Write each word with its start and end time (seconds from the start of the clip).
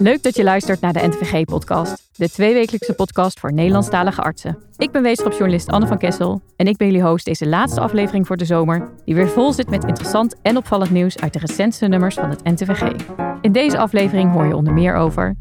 Leuk 0.00 0.22
dat 0.22 0.36
je 0.36 0.42
luistert 0.42 0.80
naar 0.80 0.92
de 0.92 1.06
NTVG-podcast, 1.06 2.08
de 2.16 2.30
tweewekelijkse 2.30 2.94
podcast 2.94 3.40
voor 3.40 3.52
Nederlandstalige 3.52 4.22
artsen. 4.22 4.58
Ik 4.76 4.90
ben 4.90 5.02
wetenschapsjournalist 5.02 5.68
Anne 5.68 5.86
van 5.86 5.98
Kessel 5.98 6.42
en 6.56 6.66
ik 6.66 6.76
ben 6.76 6.86
jullie 6.86 7.02
host 7.02 7.24
deze 7.24 7.46
laatste 7.46 7.80
aflevering 7.80 8.26
voor 8.26 8.36
de 8.36 8.44
zomer, 8.44 8.90
die 9.04 9.14
weer 9.14 9.28
vol 9.28 9.52
zit 9.52 9.70
met 9.70 9.84
interessant 9.84 10.36
en 10.42 10.56
opvallend 10.56 10.90
nieuws 10.90 11.18
uit 11.18 11.32
de 11.32 11.38
recentste 11.38 11.86
nummers 11.86 12.14
van 12.14 12.30
het 12.30 12.44
NTVG. 12.44 12.92
In 13.40 13.52
deze 13.52 13.78
aflevering 13.78 14.32
hoor 14.32 14.46
je 14.46 14.56
onder 14.56 14.72
meer 14.72 14.94
over 14.94 15.36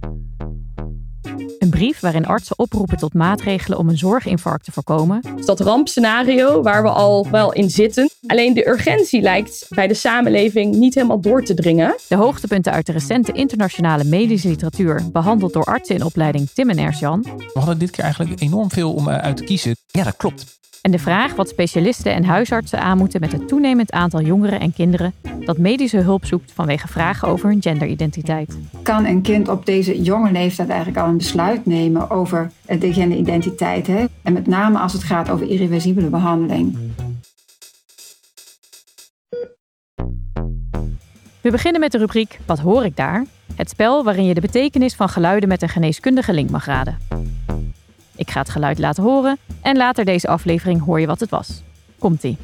een 1.59 1.69
brief 1.69 1.99
waarin 1.99 2.25
artsen 2.25 2.60
oproepen 2.60 2.97
tot 2.97 3.13
maatregelen 3.13 3.78
om 3.78 3.89
een 3.89 3.97
zorginfarct 3.97 4.65
te 4.65 4.71
voorkomen. 4.71 5.21
Dat 5.46 5.60
rampscenario 5.60 6.61
waar 6.61 6.83
we 6.83 6.89
al 6.89 7.28
wel 7.31 7.53
in 7.53 7.69
zitten. 7.69 8.10
Alleen 8.28 8.53
de 8.53 8.67
urgentie 8.67 9.21
lijkt 9.21 9.65
bij 9.69 9.87
de 9.87 9.93
samenleving 9.93 10.75
niet 10.75 10.96
helemaal 10.96 11.21
door 11.21 11.43
te 11.43 11.53
dringen. 11.53 11.96
De 12.07 12.15
hoogtepunten 12.15 12.71
uit 12.71 12.85
de 12.85 12.92
recente 12.92 13.31
internationale 13.31 14.03
medische 14.03 14.47
literatuur, 14.47 15.03
behandeld 15.11 15.53
door 15.53 15.65
artsen 15.65 15.96
in 15.96 16.03
opleiding 16.03 16.49
Tim 16.49 16.69
en 16.69 16.77
Ers-Jan. 16.77 17.21
We 17.21 17.59
hadden 17.59 17.80
dit 17.80 17.91
keer 17.91 18.03
eigenlijk 18.03 18.41
enorm 18.41 18.71
veel 18.71 18.94
om 18.94 19.09
uit 19.09 19.38
te 19.38 19.44
kiezen. 19.44 19.75
Ja, 19.88 20.03
dat 20.03 20.17
klopt. 20.17 20.57
En 20.81 20.91
de 20.91 20.99
vraag 20.99 21.36
wat 21.36 21.49
specialisten 21.49 22.13
en 22.13 22.23
huisartsen 22.23 22.81
aan 22.81 22.98
moeten 22.98 23.20
met 23.20 23.31
het 23.31 23.48
toenemend 23.48 23.91
aantal 23.91 24.22
jongeren 24.22 24.59
en 24.59 24.73
kinderen 24.73 25.13
dat 25.45 25.58
medische 25.58 25.98
hulp 25.98 26.26
zoekt 26.26 26.52
vanwege 26.52 26.88
vragen 26.88 27.27
over 27.27 27.50
hun 27.50 27.62
genderidentiteit. 27.62 28.58
Kan 28.84 29.05
een 29.05 29.22
kind 29.22 29.48
op 29.48 29.66
deze 29.66 30.02
jonge 30.02 30.31
leeftijd 30.31 30.70
eigenlijk 30.70 31.00
al 31.00 31.08
een 31.08 31.17
besluit 31.17 31.66
nemen 31.66 32.09
over 32.09 32.52
de 32.80 32.94
genderidentiteit? 32.94 33.88
Hè? 33.88 34.05
En 34.23 34.34
met 34.34 34.48
name 34.48 34.80
als 34.80 34.94
het 34.94 35.03
gaat 35.03 35.30
over 35.30 35.50
irreversibele 35.50 36.09
behandeling. 36.09 36.78
We 41.41 41.52
beginnen 41.52 41.81
met 41.81 41.91
de 41.91 41.98
rubriek 41.98 42.39
Wat 42.45 42.59
hoor 42.59 42.86
ik 42.86 42.95
daar? 42.95 43.25
Het 43.55 43.70
spel 43.70 44.03
waarin 44.03 44.25
je 44.25 44.34
de 44.34 44.41
betekenis 44.41 44.95
van 44.95 45.09
geluiden 45.09 45.50
met 45.50 45.62
een 45.62 45.70
geneeskundige 45.70 46.34
link 46.34 46.50
mag 46.50 46.66
raden. 46.66 46.98
Ik 48.17 48.29
ga 48.31 48.39
het 48.39 48.49
geluid 48.49 48.79
laten 48.79 49.03
horen 49.03 49.37
en 49.61 49.77
later 49.77 50.05
deze 50.05 50.27
aflevering 50.27 50.83
hoor 50.83 50.99
je 50.99 51.07
wat 51.07 51.19
het 51.19 51.29
was. 51.29 51.61
Komt-ie. 51.99 52.37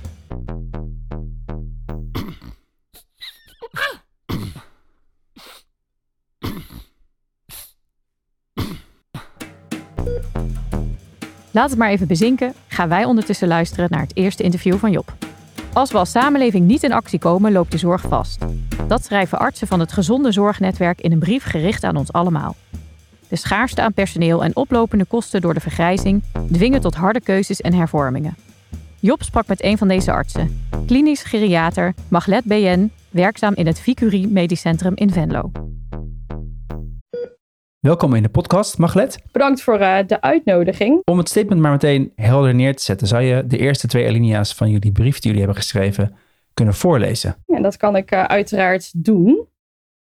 Laat 11.51 11.69
het 11.69 11.79
maar 11.79 11.89
even 11.89 12.07
bezinken, 12.07 12.53
gaan 12.67 12.89
wij 12.89 13.05
ondertussen 13.05 13.47
luisteren 13.47 13.87
naar 13.89 14.01
het 14.01 14.15
eerste 14.15 14.43
interview 14.43 14.77
van 14.77 14.91
Job. 14.91 15.13
Als 15.73 15.91
we 15.91 15.97
als 15.97 16.11
samenleving 16.11 16.67
niet 16.67 16.83
in 16.83 16.93
actie 16.93 17.19
komen, 17.19 17.51
loopt 17.51 17.71
de 17.71 17.77
zorg 17.77 18.01
vast. 18.01 18.45
Dat 18.87 19.05
schrijven 19.05 19.39
artsen 19.39 19.67
van 19.67 19.79
het 19.79 19.91
Gezonde 19.91 20.31
Zorgnetwerk 20.31 21.01
in 21.01 21.11
een 21.11 21.19
brief 21.19 21.43
gericht 21.43 21.83
aan 21.83 21.95
ons 21.95 22.11
allemaal. 22.11 22.55
De 23.33 23.39
schaarste 23.39 23.81
aan 23.81 23.93
personeel 23.93 24.43
en 24.43 24.55
oplopende 24.55 25.05
kosten 25.05 25.41
door 25.41 25.53
de 25.53 25.59
vergrijzing 25.59 26.23
dwingen 26.51 26.81
tot 26.81 26.95
harde 26.95 27.21
keuzes 27.21 27.61
en 27.61 27.73
hervormingen. 27.73 28.35
Job 28.99 29.23
sprak 29.23 29.47
met 29.47 29.63
een 29.63 29.77
van 29.77 29.87
deze 29.87 30.11
artsen, 30.11 30.67
klinisch 30.85 31.23
geriater 31.23 31.93
Maglet 32.09 32.43
BN, 32.43 32.91
werkzaam 33.09 33.53
in 33.53 33.67
het 33.67 33.79
Vicurie 33.79 34.27
Medisch 34.27 34.61
Centrum 34.61 34.91
in 34.95 35.11
Venlo. 35.11 35.51
Welkom 37.79 38.13
in 38.13 38.23
de 38.23 38.29
podcast, 38.29 38.77
Maglet. 38.77 39.23
Bedankt 39.31 39.61
voor 39.61 39.79
uh, 39.79 39.97
de 40.07 40.21
uitnodiging. 40.21 41.01
Om 41.03 41.17
het 41.17 41.29
statement 41.29 41.61
maar 41.61 41.71
meteen 41.71 42.11
helder 42.15 42.55
neer 42.55 42.75
te 42.75 42.83
zetten, 42.83 43.07
zou 43.07 43.23
je 43.23 43.47
de 43.47 43.57
eerste 43.57 43.87
twee 43.87 44.07
alinea's 44.07 44.55
van 44.55 44.69
jullie 44.69 44.91
brief 44.91 45.13
die 45.13 45.31
jullie 45.31 45.45
hebben 45.45 45.61
geschreven 45.61 46.15
kunnen 46.53 46.73
voorlezen? 46.73 47.35
Ja, 47.45 47.61
dat 47.61 47.77
kan 47.77 47.95
ik 47.95 48.11
uh, 48.11 48.23
uiteraard 48.23 49.03
doen. 49.03 49.47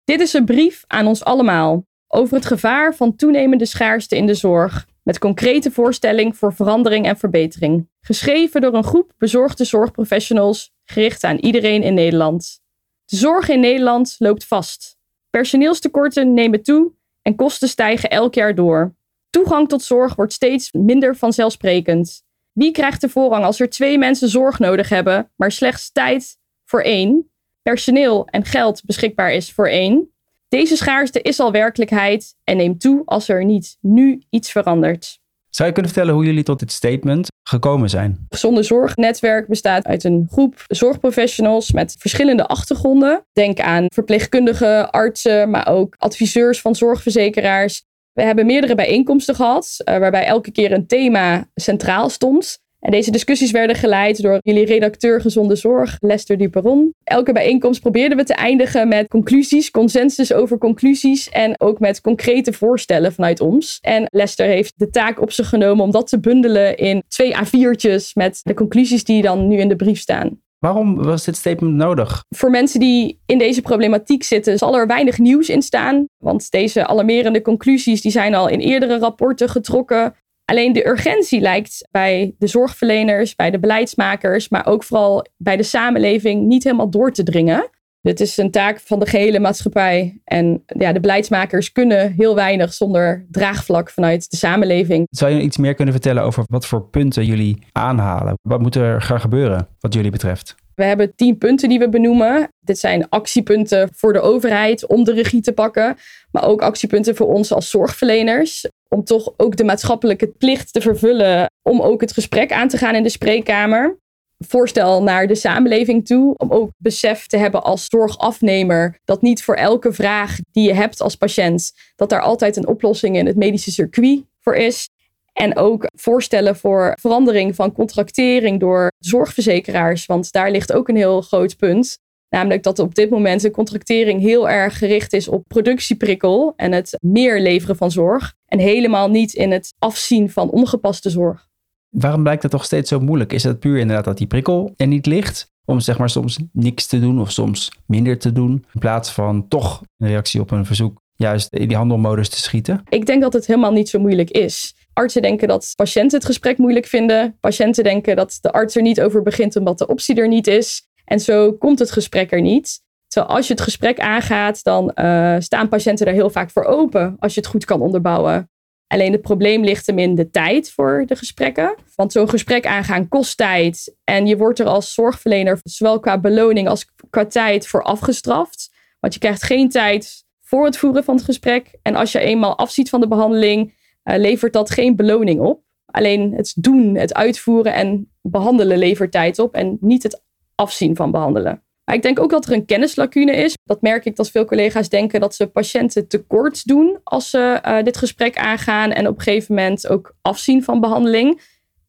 Dit 0.05 0.21
is 0.21 0.33
een 0.33 0.45
brief 0.45 0.85
aan 0.87 1.07
ons 1.07 1.25
allemaal 1.25 1.85
over 2.09 2.37
het 2.37 2.47
gevaar 2.47 2.95
van 2.95 3.17
toenemende 3.17 3.67
schaarste 3.67 4.17
in 4.17 4.27
de 4.27 4.35
zorg, 4.35 4.87
met 5.03 5.19
concrete 5.19 5.71
voorstelling 5.71 6.37
voor 6.37 6.55
verandering 6.55 7.07
en 7.07 7.17
verbetering. 7.17 7.89
Geschreven 8.01 8.61
door 8.61 8.75
een 8.75 8.85
groep 8.85 9.13
bezorgde 9.19 9.65
zorgprofessionals, 9.65 10.73
gericht 10.85 11.25
aan 11.25 11.37
iedereen 11.37 11.83
in 11.83 11.95
Nederland. 11.95 12.61
De 13.05 13.17
zorg 13.17 13.49
in 13.49 13.61
Nederland 13.61 14.17
loopt 14.19 14.45
vast. 14.45 14.97
Personeelstekorten 15.31 16.35
nemen 16.35 16.63
toe 16.63 16.93
en 17.23 17.37
kosten 17.37 17.69
stijgen 17.69 18.11
elk 18.11 18.35
jaar 18.35 18.55
door. 18.55 18.95
Toegang 19.31 19.69
tot 19.69 19.83
zorg 19.83 20.15
wordt 20.15 20.33
steeds 20.33 20.73
minder 20.73 21.17
vanzelfsprekend. 21.17 22.23
Wie 22.53 22.71
krijgt 22.71 23.01
de 23.01 23.09
voorrang 23.09 23.45
als 23.45 23.61
er 23.61 23.71
twee 23.71 23.99
mensen 23.99 24.29
zorg 24.29 24.59
nodig 24.59 24.89
hebben, 24.89 25.33
maar 25.37 25.53
slechts 25.53 25.93
tijd 25.93 26.39
voor 26.65 26.83
één, 26.83 27.31
personeel 27.63 28.27
en 28.27 28.45
geld 28.45 28.85
beschikbaar 28.85 29.33
is 29.33 29.53
voor 29.53 29.69
één? 29.69 30.14
Deze 30.55 30.77
schaarste 30.77 31.21
is 31.21 31.41
al 31.41 31.53
werkelijkheid 31.53 32.35
en 32.45 32.57
neemt 32.57 32.81
toe 32.81 33.03
als 33.05 33.29
er 33.29 33.45
niet 33.45 33.77
nu 33.81 34.23
iets 34.31 34.51
verandert. 34.51 35.19
Zou 35.51 35.69
je 35.69 35.75
kunnen 35.75 35.93
vertellen 35.93 36.15
hoe 36.15 36.25
jullie 36.25 36.43
tot 36.43 36.59
dit 36.59 36.73
statement 36.73 37.29
gekomen 37.43 37.91
zijn? 37.91 38.27
Gezonde 38.29 38.63
Zorgnetwerk 38.63 39.49
bestaat 39.49 39.87
uit 39.87 40.05
een 40.05 40.27
groep 40.31 40.65
zorgprofessionals 40.69 41.73
met 41.73 41.95
verschillende 41.99 42.47
achtergronden. 42.47 43.27
Denk 43.33 43.61
aan 43.61 43.85
verpleegkundigen, 43.95 44.91
artsen, 44.91 45.51
maar 45.51 45.69
ook 45.69 45.95
adviseurs 45.99 46.61
van 46.61 46.75
zorgverzekeraars. 46.75 47.83
We 48.13 48.23
hebben 48.23 48.47
meerdere 48.47 48.75
bijeenkomsten 48.75 49.35
gehad, 49.35 49.77
eh, 49.85 49.99
waarbij 49.99 50.25
elke 50.25 50.51
keer 50.51 50.73
een 50.73 50.87
thema 50.87 51.51
centraal 51.55 52.09
stond. 52.09 52.59
En 52.85 52.91
deze 52.91 53.11
discussies 53.11 53.51
werden 53.51 53.77
geleid 53.77 54.23
door 54.23 54.39
jullie 54.43 54.65
redacteur 54.65 55.21
Gezonde 55.21 55.57
Zorg, 55.57 55.97
Lester 56.01 56.39
Duperon. 56.39 56.95
Elke 57.05 57.33
bijeenkomst 57.33 57.81
probeerden 57.81 58.17
we 58.17 58.25
te 58.25 58.35
eindigen 58.35 58.89
met 58.89 59.09
conclusies, 59.09 59.71
consensus 59.71 60.33
over 60.33 60.59
conclusies 60.59 61.29
en 61.29 61.61
ook 61.61 61.79
met 61.79 62.01
concrete 62.01 62.53
voorstellen 62.53 63.13
vanuit 63.13 63.41
ons. 63.41 63.79
En 63.81 64.07
Lester 64.11 64.47
heeft 64.47 64.73
de 64.77 64.91
taak 64.91 65.21
op 65.21 65.33
zich 65.33 65.49
genomen 65.49 65.85
om 65.85 65.91
dat 65.91 66.09
te 66.09 66.21
bundelen 66.21 66.77
in 66.77 67.03
twee 67.09 67.35
A4'tjes 67.35 68.13
met 68.13 68.41
de 68.43 68.55
conclusies 68.55 69.05
die 69.05 69.23
dan 69.23 69.49
nu 69.49 69.57
in 69.57 69.69
de 69.69 69.77
brief 69.77 69.99
staan. 69.99 70.43
Waarom 70.59 71.03
was 71.03 71.25
dit 71.25 71.37
statement 71.37 71.75
nodig? 71.75 72.25
Voor 72.29 72.51
mensen 72.51 72.81
die 72.81 73.21
in 73.27 73.39
deze 73.39 73.63
problematiek 73.63 74.23
zitten, 74.23 74.59
zal 74.59 74.77
er 74.77 74.87
weinig 74.87 75.19
nieuws 75.19 75.49
in 75.49 75.63
staan. 75.63 76.07
Want 76.19 76.51
deze 76.51 76.87
alarmerende 76.87 77.43
conclusies 77.43 78.01
die 78.01 78.11
zijn 78.11 78.35
al 78.35 78.49
in 78.49 78.61
eerdere 78.61 78.99
rapporten 78.99 79.49
getrokken. 79.49 80.15
Alleen 80.45 80.73
de 80.73 80.87
urgentie 80.89 81.41
lijkt 81.41 81.89
bij 81.91 82.35
de 82.39 82.47
zorgverleners, 82.47 83.35
bij 83.35 83.51
de 83.51 83.59
beleidsmakers, 83.59 84.49
maar 84.49 84.67
ook 84.67 84.85
vooral 84.85 85.27
bij 85.37 85.57
de 85.57 85.63
samenleving 85.63 86.47
niet 86.47 86.65
helemaal 86.65 86.91
door 86.91 87.13
te 87.13 87.23
dringen. 87.23 87.71
Dit 88.01 88.21
is 88.21 88.37
een 88.37 88.51
taak 88.51 88.81
van 88.81 88.99
de 88.99 89.07
gehele 89.07 89.39
maatschappij. 89.39 90.21
En 90.25 90.63
ja, 90.67 90.93
de 90.93 91.01
beleidsmakers 91.01 91.73
kunnen 91.73 92.13
heel 92.13 92.35
weinig 92.35 92.73
zonder 92.73 93.27
draagvlak 93.31 93.91
vanuit 93.91 94.31
de 94.31 94.37
samenleving. 94.37 95.07
Zou 95.11 95.33
je 95.33 95.41
iets 95.41 95.57
meer 95.57 95.75
kunnen 95.75 95.95
vertellen 95.95 96.23
over 96.23 96.45
wat 96.47 96.67
voor 96.67 96.89
punten 96.89 97.25
jullie 97.25 97.59
aanhalen? 97.73 98.35
Wat 98.43 98.61
moet 98.61 98.75
er 98.75 99.03
gaan 99.03 99.21
gebeuren 99.21 99.69
wat 99.81 99.95
jullie 99.95 100.11
betreft? 100.11 100.55
We 100.75 100.85
hebben 100.85 101.15
tien 101.15 101.39
punten 101.39 101.69
die 101.69 101.79
we 101.79 101.89
benoemen. 101.89 102.49
Dit 102.61 102.79
zijn 102.79 103.09
actiepunten 103.09 103.89
voor 103.93 104.13
de 104.13 104.21
overheid 104.21 104.87
om 104.87 105.05
de 105.05 105.13
regie 105.13 105.41
te 105.41 105.53
pakken, 105.53 105.97
maar 106.31 106.45
ook 106.47 106.63
actiepunten 106.63 107.17
voor 107.17 107.27
ons 107.27 107.53
als 107.53 107.71
zorgverleners. 107.71 108.69
Om 108.95 109.05
toch 109.05 109.33
ook 109.37 109.57
de 109.57 109.65
maatschappelijke 109.65 110.27
plicht 110.27 110.73
te 110.73 110.81
vervullen 110.81 111.51
om 111.63 111.81
ook 111.81 112.01
het 112.01 112.13
gesprek 112.13 112.53
aan 112.53 112.69
te 112.69 112.77
gaan 112.77 112.95
in 112.95 113.03
de 113.03 113.09
spreekkamer. 113.09 113.99
Voorstel 114.39 115.03
naar 115.03 115.27
de 115.27 115.35
samenleving 115.35 116.07
toe, 116.07 116.35
om 116.37 116.51
ook 116.51 116.71
besef 116.77 117.27
te 117.27 117.37
hebben 117.37 117.63
als 117.63 117.87
zorgafnemer 117.89 118.99
dat 119.05 119.23
niet 119.23 119.43
voor 119.43 119.55
elke 119.55 119.93
vraag 119.93 120.39
die 120.53 120.67
je 120.67 120.75
hebt 120.75 121.01
als 121.01 121.17
patiënt, 121.17 121.73
dat 121.97 122.09
daar 122.09 122.21
altijd 122.21 122.57
een 122.57 122.67
oplossing 122.67 123.17
in 123.17 123.27
het 123.27 123.37
medische 123.37 123.71
circuit 123.71 124.25
voor 124.41 124.55
is. 124.55 124.89
En 125.33 125.57
ook 125.57 125.87
voorstellen 125.97 126.57
voor 126.57 126.97
verandering 127.01 127.55
van 127.55 127.73
contractering 127.73 128.61
door 128.61 128.93
zorgverzekeraars. 128.99 130.07
Want 130.07 130.33
daar 130.33 130.51
ligt 130.51 130.73
ook 130.73 130.89
een 130.89 130.97
heel 130.97 131.21
groot 131.21 131.57
punt. 131.57 131.99
Namelijk 132.29 132.63
dat 132.63 132.79
op 132.79 132.95
dit 132.95 133.11
moment 133.11 133.41
de 133.41 133.51
contractering 133.51 134.21
heel 134.21 134.49
erg 134.49 134.79
gericht 134.79 135.13
is 135.13 135.29
op 135.29 135.45
productieprikkel 135.49 136.53
en 136.57 136.73
het 136.73 136.99
meer 137.01 137.41
leveren 137.41 137.77
van 137.77 137.91
zorg. 137.91 138.35
En 138.47 138.59
helemaal 138.59 139.11
niet 139.11 139.33
in 139.33 139.53
het 139.53 139.75
afzien 139.79 140.31
van 140.31 140.51
ongepaste 140.51 141.11
zorg. 141.11 141.49
Waarom 141.89 142.23
blijkt 142.23 142.43
het 142.43 142.51
toch 142.51 142.65
steeds 142.65 142.89
zo 142.89 143.01
moeilijk? 143.01 143.33
Is 143.33 143.43
het 143.43 143.59
puur 143.59 143.79
inderdaad 143.79 144.05
dat 144.05 144.19
die 144.19 144.27
prikkel 144.27 144.73
er 144.77 144.87
niet 144.87 145.07
ligt? 145.07 145.53
Om 145.65 145.81
zeg 145.81 145.99
maar 145.99 146.11
soms 146.11 146.39
niks 146.53 146.87
te 146.87 147.01
doen 147.01 147.21
of 147.21 147.31
soms 147.31 147.73
minder 147.87 148.19
te 148.19 148.33
doen. 148.33 148.65
In 148.73 148.81
plaats 148.81 149.11
van 149.11 149.49
toch 149.49 149.83
een 149.97 150.09
reactie 150.09 150.41
op 150.41 150.51
een 150.51 150.67
verzoek 150.67 151.01
juist 151.17 151.53
in 151.53 151.69
die 151.69 151.77
handelmodus 151.77 152.29
te 152.29 152.39
schieten? 152.39 152.83
Ik 152.89 153.07
denk 153.07 153.23
dat 153.23 153.33
het 153.33 153.47
helemaal 153.47 153.73
niet 153.73 153.89
zo 153.89 153.99
moeilijk 153.99 154.31
is. 154.31 154.75
Artsen 154.93 155.23
denken 155.23 155.49
dat 155.49 155.73
patiënten 155.75 156.19
het 156.19 156.27
gesprek 156.27 156.59
moeilijk 156.59 156.87
vinden. 156.87 157.37
Patiënten 157.41 157.85
denken 157.85 158.17
dat 158.17 158.39
de 158.41 158.53
arts 158.53 158.77
er 158.77 158.83
niet 158.83 159.01
over 159.01 159.23
begint 159.23 159.57
omdat 159.57 159.79
de 159.79 159.87
optie 159.87 160.15
er 160.15 160.29
niet 160.29 160.47
is. 160.47 160.89
En 161.05 161.21
zo 161.21 161.53
komt 161.53 161.79
het 161.79 161.91
gesprek 161.91 162.33
er 162.33 162.41
niet. 162.41 162.83
Terwijl 163.09 163.37
als 163.37 163.47
je 163.47 163.53
het 163.53 163.63
gesprek 163.63 164.01
aangaat, 164.01 164.65
dan 164.65 164.93
uh, 164.95 165.37
staan 165.39 165.69
patiënten 165.69 166.07
er 166.07 166.13
heel 166.13 166.31
vaak 166.31 166.51
voor 166.51 166.65
open 166.65 167.17
als 167.19 167.35
je 167.35 167.41
het 167.41 167.49
goed 167.49 167.65
kan 167.65 167.81
onderbouwen. 167.81 168.51
Alleen 168.87 169.13
het 169.13 169.23
probleem 169.23 169.65
ligt 169.65 169.87
hem 169.87 169.99
in 169.99 170.15
de 170.15 170.31
tijd 170.31 170.71
voor 170.71 171.05
de 171.07 171.17
gesprekken. 171.17 171.75
Want 171.95 172.13
zo'n 172.13 172.29
gesprek 172.29 172.67
aangaan 172.67 173.09
kost 173.09 173.37
tijd. 173.37 173.97
En 174.05 174.27
je 174.27 174.37
wordt 174.37 174.59
er 174.59 174.67
als 174.67 174.95
zorgverlener 174.95 175.61
zowel 175.63 176.01
qua 176.01 176.21
beloning 176.21 176.69
als 176.69 176.93
qua 177.11 177.27
tijd 177.27 177.67
voor 177.67 177.83
afgestraft. 177.83 178.71
Want 179.01 179.15
je 179.15 179.21
krijgt 179.21 179.43
geen 179.43 179.69
tijd 179.69 180.25
voor 180.43 180.65
het 180.65 180.77
voeren 180.77 181.05
van 181.05 181.15
het 181.15 181.25
gesprek. 181.25 181.79
En 181.83 181.95
als 181.95 182.13
je 182.13 182.19
eenmaal 182.19 182.59
afziet 182.59 182.89
van 182.89 183.01
de 183.01 183.09
behandeling, 183.09 183.75
uh, 184.05 184.17
levert 184.17 184.53
dat 184.53 184.71
geen 184.71 184.97
beloning 184.97 185.41
op. 185.41 185.63
Alleen 185.87 186.33
het 186.35 186.55
doen, 186.59 186.97
het 186.97 187.15
uitvoeren 187.15 187.75
en 187.75 188.13
behandelen 188.23 188.79
levert 188.79 189.13
tijd 189.13 189.39
op 189.39 189.55
en 189.55 189.77
niet 189.81 190.03
het 190.03 190.24
afzien 190.55 190.97
van 190.97 191.11
behandelen. 191.11 191.63
Maar 191.85 191.95
ik 191.95 192.03
denk 192.03 192.21
ook 192.21 192.31
dat 192.31 192.47
er 192.47 192.53
een 192.53 192.65
kennislacune 192.65 193.33
is. 193.33 193.57
Dat 193.65 193.83
merk 193.83 194.05
ik 194.05 194.17
dat 194.17 194.31
veel 194.31 194.45
collega's 194.45 194.89
denken 194.89 195.21
dat 195.21 195.35
ze 195.35 195.47
patiënten 195.47 196.09
tekort 196.09 196.67
doen 196.67 197.01
als 197.05 197.31
ze 197.31 197.61
uh, 197.67 197.83
dit 197.83 197.97
gesprek 197.97 198.37
aangaan 198.37 198.91
en 198.91 199.09
op 199.09 199.17
een 199.17 199.23
gegeven 199.23 199.55
moment 199.55 199.89
ook 199.89 200.17
afzien 200.23 200.65
van 200.65 200.81
behandeling. 200.81 201.41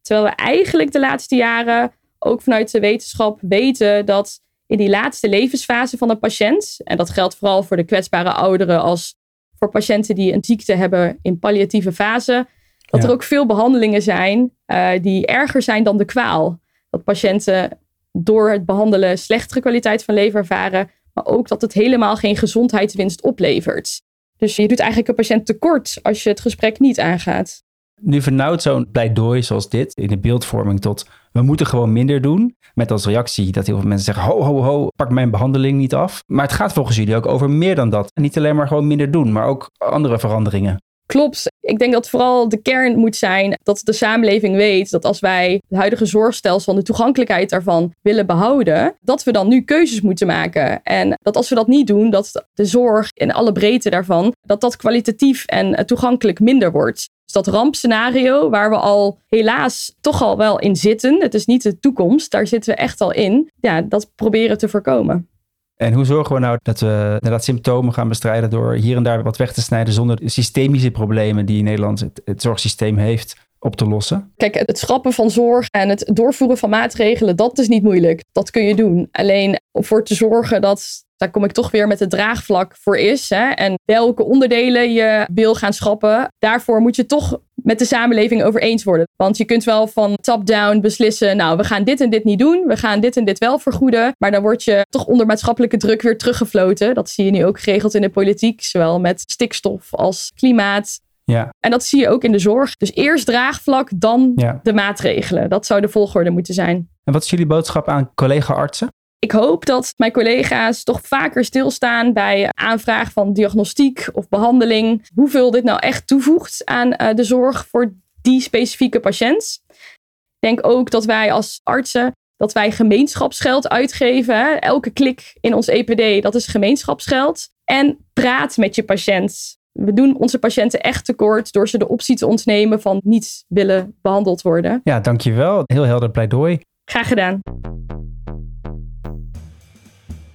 Terwijl 0.01 0.27
we 0.27 0.35
eigenlijk 0.35 0.91
de 0.91 0.99
laatste 0.99 1.35
jaren 1.35 1.91
ook 2.19 2.41
vanuit 2.41 2.71
de 2.71 2.79
wetenschap 2.79 3.39
weten 3.41 4.05
dat 4.05 4.39
in 4.67 4.77
die 4.77 4.89
laatste 4.89 5.29
levensfase 5.29 5.97
van 5.97 6.09
een 6.09 6.19
patiënt, 6.19 6.77
en 6.83 6.97
dat 6.97 7.09
geldt 7.09 7.35
vooral 7.35 7.63
voor 7.63 7.77
de 7.77 7.83
kwetsbare 7.83 8.31
ouderen 8.31 8.81
als 8.81 9.15
voor 9.59 9.69
patiënten 9.69 10.15
die 10.15 10.33
een 10.33 10.43
ziekte 10.43 10.73
hebben 10.73 11.19
in 11.21 11.39
palliatieve 11.39 11.93
fase, 11.93 12.47
dat 12.85 13.03
er 13.03 13.11
ook 13.11 13.23
veel 13.23 13.45
behandelingen 13.45 14.01
zijn 14.01 14.51
uh, 14.67 14.89
die 15.01 15.25
erger 15.25 15.61
zijn 15.61 15.83
dan 15.83 15.97
de 15.97 16.05
kwaal. 16.05 16.59
Dat 16.89 17.03
patiënten 17.03 17.79
door 18.17 18.51
het 18.51 18.65
behandelen 18.65 19.17
slechtere 19.17 19.59
kwaliteit 19.59 20.03
van 20.03 20.13
leven 20.13 20.39
ervaren, 20.39 20.89
maar 21.13 21.25
ook 21.25 21.47
dat 21.47 21.61
het 21.61 21.73
helemaal 21.73 22.15
geen 22.15 22.37
gezondheidswinst 22.37 23.23
oplevert. 23.23 24.01
Dus 24.37 24.55
je 24.55 24.67
doet 24.67 24.79
eigenlijk 24.79 25.09
een 25.09 25.15
patiënt 25.15 25.45
tekort 25.45 25.99
als 26.01 26.23
je 26.23 26.29
het 26.29 26.39
gesprek 26.39 26.79
niet 26.79 26.99
aangaat. 26.99 27.63
Nu 28.01 28.21
vernauwt 28.21 28.61
zo'n 28.61 28.91
pleidooi 28.91 29.43
zoals 29.43 29.69
dit 29.69 29.93
in 29.93 30.07
de 30.07 30.17
beeldvorming 30.17 30.81
tot 30.81 31.05
we 31.31 31.41
moeten 31.41 31.65
gewoon 31.65 31.93
minder 31.93 32.21
doen. 32.21 32.55
Met 32.73 32.91
als 32.91 33.05
reactie 33.05 33.51
dat 33.51 33.65
heel 33.65 33.79
veel 33.79 33.87
mensen 33.87 34.13
zeggen 34.13 34.33
ho 34.33 34.43
ho 34.43 34.61
ho, 34.61 34.87
pak 34.95 35.09
mijn 35.09 35.31
behandeling 35.31 35.77
niet 35.77 35.93
af. 35.93 36.23
Maar 36.27 36.45
het 36.45 36.53
gaat 36.53 36.73
volgens 36.73 36.97
jullie 36.97 37.15
ook 37.15 37.25
over 37.25 37.49
meer 37.49 37.75
dan 37.75 37.89
dat. 37.89 38.11
En 38.13 38.21
niet 38.21 38.37
alleen 38.37 38.55
maar 38.55 38.67
gewoon 38.67 38.87
minder 38.87 39.11
doen, 39.11 39.31
maar 39.31 39.45
ook 39.45 39.69
andere 39.77 40.19
veranderingen. 40.19 40.81
Klopt. 41.05 41.51
Ik 41.65 41.79
denk 41.79 41.93
dat 41.93 42.09
vooral 42.09 42.49
de 42.49 42.61
kern 42.61 42.97
moet 42.97 43.15
zijn 43.15 43.57
dat 43.63 43.81
de 43.83 43.93
samenleving 43.93 44.55
weet 44.55 44.91
dat 44.91 45.05
als 45.05 45.19
wij 45.19 45.61
het 45.67 45.77
huidige 45.77 46.05
zorgstelsel 46.05 46.73
en 46.73 46.79
de 46.79 46.85
toegankelijkheid 46.85 47.49
daarvan 47.49 47.93
willen 48.01 48.25
behouden, 48.25 48.95
dat 49.01 49.23
we 49.23 49.31
dan 49.31 49.47
nu 49.47 49.61
keuzes 49.61 50.01
moeten 50.01 50.27
maken. 50.27 50.83
En 50.83 51.17
dat 51.21 51.35
als 51.35 51.49
we 51.49 51.55
dat 51.55 51.67
niet 51.67 51.87
doen, 51.87 52.09
dat 52.09 52.45
de 52.53 52.65
zorg 52.65 53.09
in 53.13 53.33
alle 53.33 53.51
breedte 53.51 53.89
daarvan, 53.89 54.33
dat 54.41 54.61
dat 54.61 54.75
kwalitatief 54.75 55.45
en 55.45 55.85
toegankelijk 55.85 56.39
minder 56.39 56.71
wordt. 56.71 57.09
Dus 57.23 57.33
dat 57.33 57.47
rampscenario 57.47 58.49
waar 58.49 58.69
we 58.69 58.77
al 58.77 59.19
helaas 59.27 59.95
toch 60.01 60.21
al 60.21 60.37
wel 60.37 60.59
in 60.59 60.75
zitten, 60.75 61.21
het 61.21 61.33
is 61.33 61.45
niet 61.45 61.63
de 61.63 61.79
toekomst, 61.79 62.31
daar 62.31 62.47
zitten 62.47 62.73
we 62.75 62.79
echt 62.79 63.01
al 63.01 63.11
in, 63.11 63.51
ja, 63.59 63.81
dat 63.81 64.11
proberen 64.15 64.57
te 64.57 64.69
voorkomen. 64.69 65.29
En 65.75 65.93
hoe 65.93 66.05
zorgen 66.05 66.35
we 66.35 66.41
nou 66.41 66.57
dat 66.61 66.79
we 66.79 67.11
inderdaad 67.13 67.43
symptomen 67.43 67.93
gaan 67.93 68.07
bestrijden 68.07 68.49
door 68.49 68.73
hier 68.73 68.97
en 68.97 69.03
daar 69.03 69.23
wat 69.23 69.37
weg 69.37 69.53
te 69.53 69.61
snijden 69.61 69.93
zonder 69.93 70.19
systemische 70.23 70.91
problemen 70.91 71.45
die 71.45 71.63
Nederland 71.63 71.99
het, 71.99 72.21
het 72.25 72.41
zorgsysteem 72.41 72.97
heeft 72.97 73.35
op 73.59 73.75
te 73.75 73.87
lossen? 73.87 74.33
Kijk, 74.37 74.55
het 74.55 74.77
schrappen 74.77 75.13
van 75.13 75.29
zorg 75.29 75.67
en 75.69 75.89
het 75.89 76.11
doorvoeren 76.13 76.57
van 76.57 76.69
maatregelen, 76.69 77.35
dat 77.35 77.57
is 77.57 77.67
niet 77.67 77.83
moeilijk. 77.83 78.23
Dat 78.31 78.51
kun 78.51 78.63
je 78.63 78.75
doen. 78.75 79.07
Alleen 79.11 79.59
om 79.71 79.83
voor 79.83 80.03
te 80.03 80.15
zorgen 80.15 80.61
dat 80.61 81.04
daar 81.17 81.31
kom 81.31 81.43
ik 81.43 81.51
toch 81.51 81.71
weer 81.71 81.87
met 81.87 81.99
het 81.99 82.09
draagvlak 82.09 82.75
voor 82.81 82.97
is. 82.97 83.29
Hè, 83.29 83.49
en 83.49 83.73
welke 83.85 84.23
onderdelen 84.23 84.93
je 84.93 85.27
wil 85.33 85.55
gaan 85.55 85.73
schrappen. 85.73 86.27
Daarvoor 86.39 86.79
moet 86.81 86.95
je 86.95 87.05
toch 87.05 87.39
met 87.53 87.79
de 87.79 87.85
samenleving 87.85 88.43
over 88.43 88.61
eens 88.61 88.83
worden. 88.83 89.07
Want 89.15 89.37
je 89.37 89.45
kunt 89.45 89.63
wel 89.63 89.87
van 89.87 90.15
top-down 90.21 90.79
beslissen, 90.79 91.37
nou, 91.37 91.57
we 91.57 91.63
gaan 91.63 91.83
dit 91.83 92.01
en 92.01 92.09
dit 92.09 92.23
niet 92.23 92.39
doen. 92.39 92.63
We 92.67 92.77
gaan 92.77 92.99
dit 92.99 93.17
en 93.17 93.25
dit 93.25 93.37
wel 93.37 93.59
vergoeden. 93.59 94.11
Maar 94.17 94.31
dan 94.31 94.41
word 94.41 94.63
je 94.63 94.85
toch 94.89 95.05
onder 95.05 95.25
maatschappelijke 95.25 95.77
druk 95.77 96.01
weer 96.01 96.17
teruggefloten. 96.17 96.93
Dat 96.93 97.09
zie 97.09 97.25
je 97.25 97.31
nu 97.31 97.45
ook 97.45 97.59
geregeld 97.59 97.93
in 97.93 98.01
de 98.01 98.09
politiek. 98.09 98.63
Zowel 98.63 98.99
met 98.99 99.23
stikstof 99.27 99.93
als 99.93 100.31
klimaat. 100.35 100.99
Ja. 101.23 101.49
En 101.59 101.71
dat 101.71 101.83
zie 101.83 101.99
je 101.99 102.09
ook 102.09 102.23
in 102.23 102.31
de 102.31 102.39
zorg. 102.39 102.75
Dus 102.75 102.93
eerst 102.93 103.25
draagvlak, 103.25 103.89
dan 103.95 104.31
de 104.63 104.73
maatregelen. 104.73 105.49
Dat 105.49 105.65
zou 105.65 105.81
de 105.81 105.89
volgorde 105.89 106.29
moeten 106.29 106.53
zijn. 106.53 106.89
En 107.03 107.13
wat 107.13 107.23
is 107.23 107.29
jullie 107.29 107.45
boodschap 107.45 107.87
aan 107.87 108.11
collega-artsen? 108.15 108.89
Ik 109.25 109.31
hoop 109.31 109.65
dat 109.65 109.93
mijn 109.97 110.11
collega's 110.11 110.83
toch 110.83 111.01
vaker 111.03 111.45
stilstaan 111.45 112.13
bij 112.13 112.49
aanvraag 112.53 113.11
van 113.11 113.33
diagnostiek 113.33 114.09
of 114.13 114.29
behandeling. 114.29 115.07
Hoeveel 115.15 115.51
dit 115.51 115.63
nou 115.63 115.79
echt 115.79 116.07
toevoegt 116.07 116.61
aan 116.65 116.87
uh, 116.87 117.13
de 117.13 117.23
zorg 117.23 117.67
voor 117.67 117.93
die 118.21 118.41
specifieke 118.41 118.99
patiënt. 118.99 119.63
Ik 119.67 120.39
denk 120.39 120.67
ook 120.67 120.89
dat 120.91 121.05
wij 121.05 121.31
als 121.31 121.59
artsen 121.63 122.11
dat 122.37 122.53
wij 122.53 122.71
gemeenschapsgeld 122.71 123.69
uitgeven. 123.69 124.35
Hè. 124.37 124.53
Elke 124.53 124.89
klik 124.89 125.37
in 125.39 125.53
ons 125.53 125.67
EPD, 125.67 126.23
dat 126.23 126.35
is 126.35 126.47
gemeenschapsgeld. 126.47 127.47
En 127.63 127.97
praat 128.13 128.57
met 128.57 128.75
je 128.75 128.83
patiënt. 128.83 129.57
We 129.71 129.93
doen 129.93 130.17
onze 130.17 130.39
patiënten 130.39 130.81
echt 130.81 131.05
tekort 131.05 131.51
door 131.51 131.69
ze 131.69 131.77
de 131.77 131.87
optie 131.87 132.15
te 132.15 132.27
ontnemen 132.27 132.81
van 132.81 133.01
niet 133.03 133.45
willen 133.47 133.95
behandeld 134.01 134.41
worden. 134.41 134.81
Ja, 134.83 134.99
dankjewel. 134.99 135.63
Heel 135.65 135.83
helder 135.83 136.11
pleidooi. 136.11 136.59
Graag 136.91 137.07
gedaan. 137.07 137.39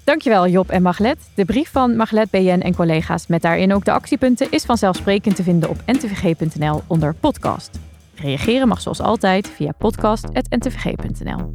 Dankjewel 0.04 0.48
Job 0.48 0.70
en 0.70 0.82
Maglet. 0.82 1.30
De 1.34 1.44
brief 1.44 1.70
van 1.70 1.96
Maglet 1.96 2.30
BN 2.30 2.60
en 2.60 2.74
collega's 2.74 3.26
met 3.26 3.42
daarin 3.42 3.74
ook 3.74 3.84
de 3.84 3.92
actiepunten 3.92 4.50
is 4.50 4.64
vanzelfsprekend 4.64 5.36
te 5.36 5.42
vinden 5.42 5.68
op 5.68 5.82
ntvg.nl 5.86 6.82
onder 6.86 7.14
podcast. 7.14 7.78
Reageren 8.14 8.68
mag 8.68 8.80
zoals 8.80 9.00
altijd 9.00 9.48
via 9.48 9.72
podcast.ntvg.nl. 9.78 11.54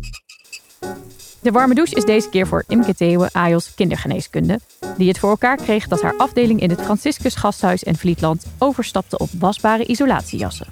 De 1.42 1.52
warme 1.52 1.74
douche 1.74 1.96
is 1.96 2.06
deze 2.06 2.30
keer 2.30 2.48
voor 2.48 2.64
Imke 2.68 2.96
Theeuwen, 2.96 3.30
AJOS 3.32 3.74
Kindergeneeskunde, 3.74 4.60
die 4.98 5.08
het 5.08 5.20
voor 5.20 5.30
elkaar 5.30 5.58
kreeg 5.58 5.88
dat 5.88 6.02
haar 6.02 6.18
afdeling 6.18 6.60
in 6.60 6.70
het 6.70 6.82
Franciscus 6.82 7.36
Gasthuis 7.36 7.84
en 7.84 7.96
Vlietland 7.96 8.46
overstapte 8.58 9.18
op 9.18 9.30
wasbare 9.40 9.86
isolatiejassen. 9.86 10.68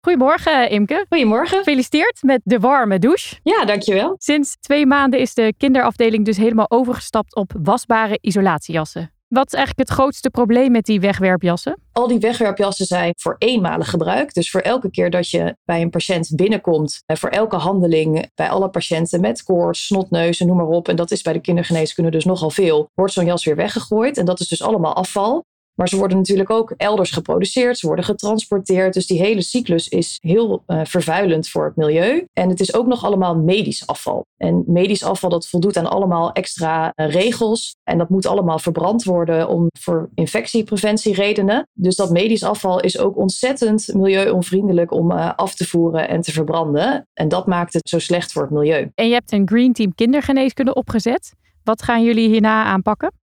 Goedemorgen, 0.00 0.70
Imke. 0.70 1.06
Goedemorgen. 1.08 1.58
Gefeliciteerd 1.58 2.22
met 2.22 2.40
de 2.44 2.58
warme 2.58 2.98
douche. 2.98 3.36
Ja, 3.42 3.64
dankjewel. 3.64 4.14
Sinds 4.18 4.56
twee 4.60 4.86
maanden 4.86 5.20
is 5.20 5.34
de 5.34 5.54
kinderafdeling 5.56 6.24
dus 6.24 6.36
helemaal 6.36 6.70
overgestapt 6.70 7.34
op 7.34 7.52
wasbare 7.62 8.18
isolatiejassen. 8.20 9.12
Wat 9.28 9.46
is 9.46 9.52
eigenlijk 9.52 9.88
het 9.88 9.98
grootste 9.98 10.30
probleem 10.30 10.70
met 10.70 10.84
die 10.84 11.00
wegwerpjassen? 11.00 11.80
Al 11.92 12.06
die 12.06 12.18
wegwerpjassen 12.18 12.86
zijn 12.86 13.12
voor 13.16 13.36
eenmalig 13.38 13.90
gebruik. 13.90 14.34
Dus 14.34 14.50
voor 14.50 14.60
elke 14.60 14.90
keer 14.90 15.10
dat 15.10 15.30
je 15.30 15.56
bij 15.64 15.80
een 15.80 15.90
patiënt 15.90 16.32
binnenkomt, 16.34 17.02
voor 17.06 17.28
elke 17.28 17.56
handeling 17.56 18.30
bij 18.34 18.48
alle 18.48 18.68
patiënten 18.68 19.20
met 19.20 19.42
koorts, 19.42 19.86
snotneuzen, 19.86 20.46
noem 20.46 20.56
maar 20.56 20.66
op. 20.66 20.88
En 20.88 20.96
dat 20.96 21.10
is 21.10 21.22
bij 21.22 21.32
de 21.32 21.40
kindergeneeskunde 21.40 22.10
dus 22.10 22.24
nogal 22.24 22.50
veel. 22.50 22.90
Wordt 22.94 23.12
zo'n 23.12 23.24
jas 23.24 23.44
weer 23.44 23.56
weggegooid. 23.56 24.16
En 24.18 24.24
dat 24.24 24.40
is 24.40 24.48
dus 24.48 24.62
allemaal 24.62 24.94
afval. 24.94 25.44
Maar 25.74 25.88
ze 25.88 25.96
worden 25.96 26.16
natuurlijk 26.16 26.50
ook 26.50 26.74
elders 26.76 27.10
geproduceerd, 27.10 27.78
ze 27.78 27.86
worden 27.86 28.04
getransporteerd. 28.04 28.94
Dus 28.94 29.06
die 29.06 29.22
hele 29.22 29.42
cyclus 29.42 29.88
is 29.88 30.18
heel 30.20 30.62
uh, 30.66 30.80
vervuilend 30.84 31.48
voor 31.48 31.64
het 31.64 31.76
milieu. 31.76 32.24
En 32.32 32.48
het 32.48 32.60
is 32.60 32.74
ook 32.74 32.86
nog 32.86 33.04
allemaal 33.04 33.36
medisch 33.36 33.86
afval. 33.86 34.26
En 34.36 34.64
medisch 34.66 35.04
afval 35.04 35.30
dat 35.30 35.48
voldoet 35.48 35.76
aan 35.76 35.90
allemaal 35.90 36.32
extra 36.32 36.92
uh, 36.94 37.10
regels. 37.10 37.76
En 37.84 37.98
dat 37.98 38.08
moet 38.08 38.26
allemaal 38.26 38.58
verbrand 38.58 39.04
worden 39.04 39.48
om 39.48 39.66
voor 39.78 40.08
infectiepreventieredenen. 40.14 41.68
Dus 41.72 41.96
dat 41.96 42.10
medisch 42.10 42.42
afval 42.42 42.80
is 42.80 42.98
ook 42.98 43.16
ontzettend 43.16 43.94
milieuonvriendelijk 43.94 44.92
om 44.92 45.10
uh, 45.10 45.32
af 45.36 45.54
te 45.54 45.66
voeren 45.66 46.08
en 46.08 46.20
te 46.20 46.32
verbranden. 46.32 47.08
En 47.14 47.28
dat 47.28 47.46
maakt 47.46 47.72
het 47.72 47.88
zo 47.88 47.98
slecht 47.98 48.32
voor 48.32 48.42
het 48.42 48.50
milieu. 48.50 48.90
En 48.94 49.08
je 49.08 49.12
hebt 49.12 49.32
een 49.32 49.48
Green 49.48 49.72
Team 49.72 49.94
kindergeneeskunde 49.94 50.74
opgezet. 50.74 51.34
Wat 51.64 51.82
gaan 51.82 52.04
jullie 52.04 52.28
hierna 52.28 52.64
aanpakken? 52.64 53.19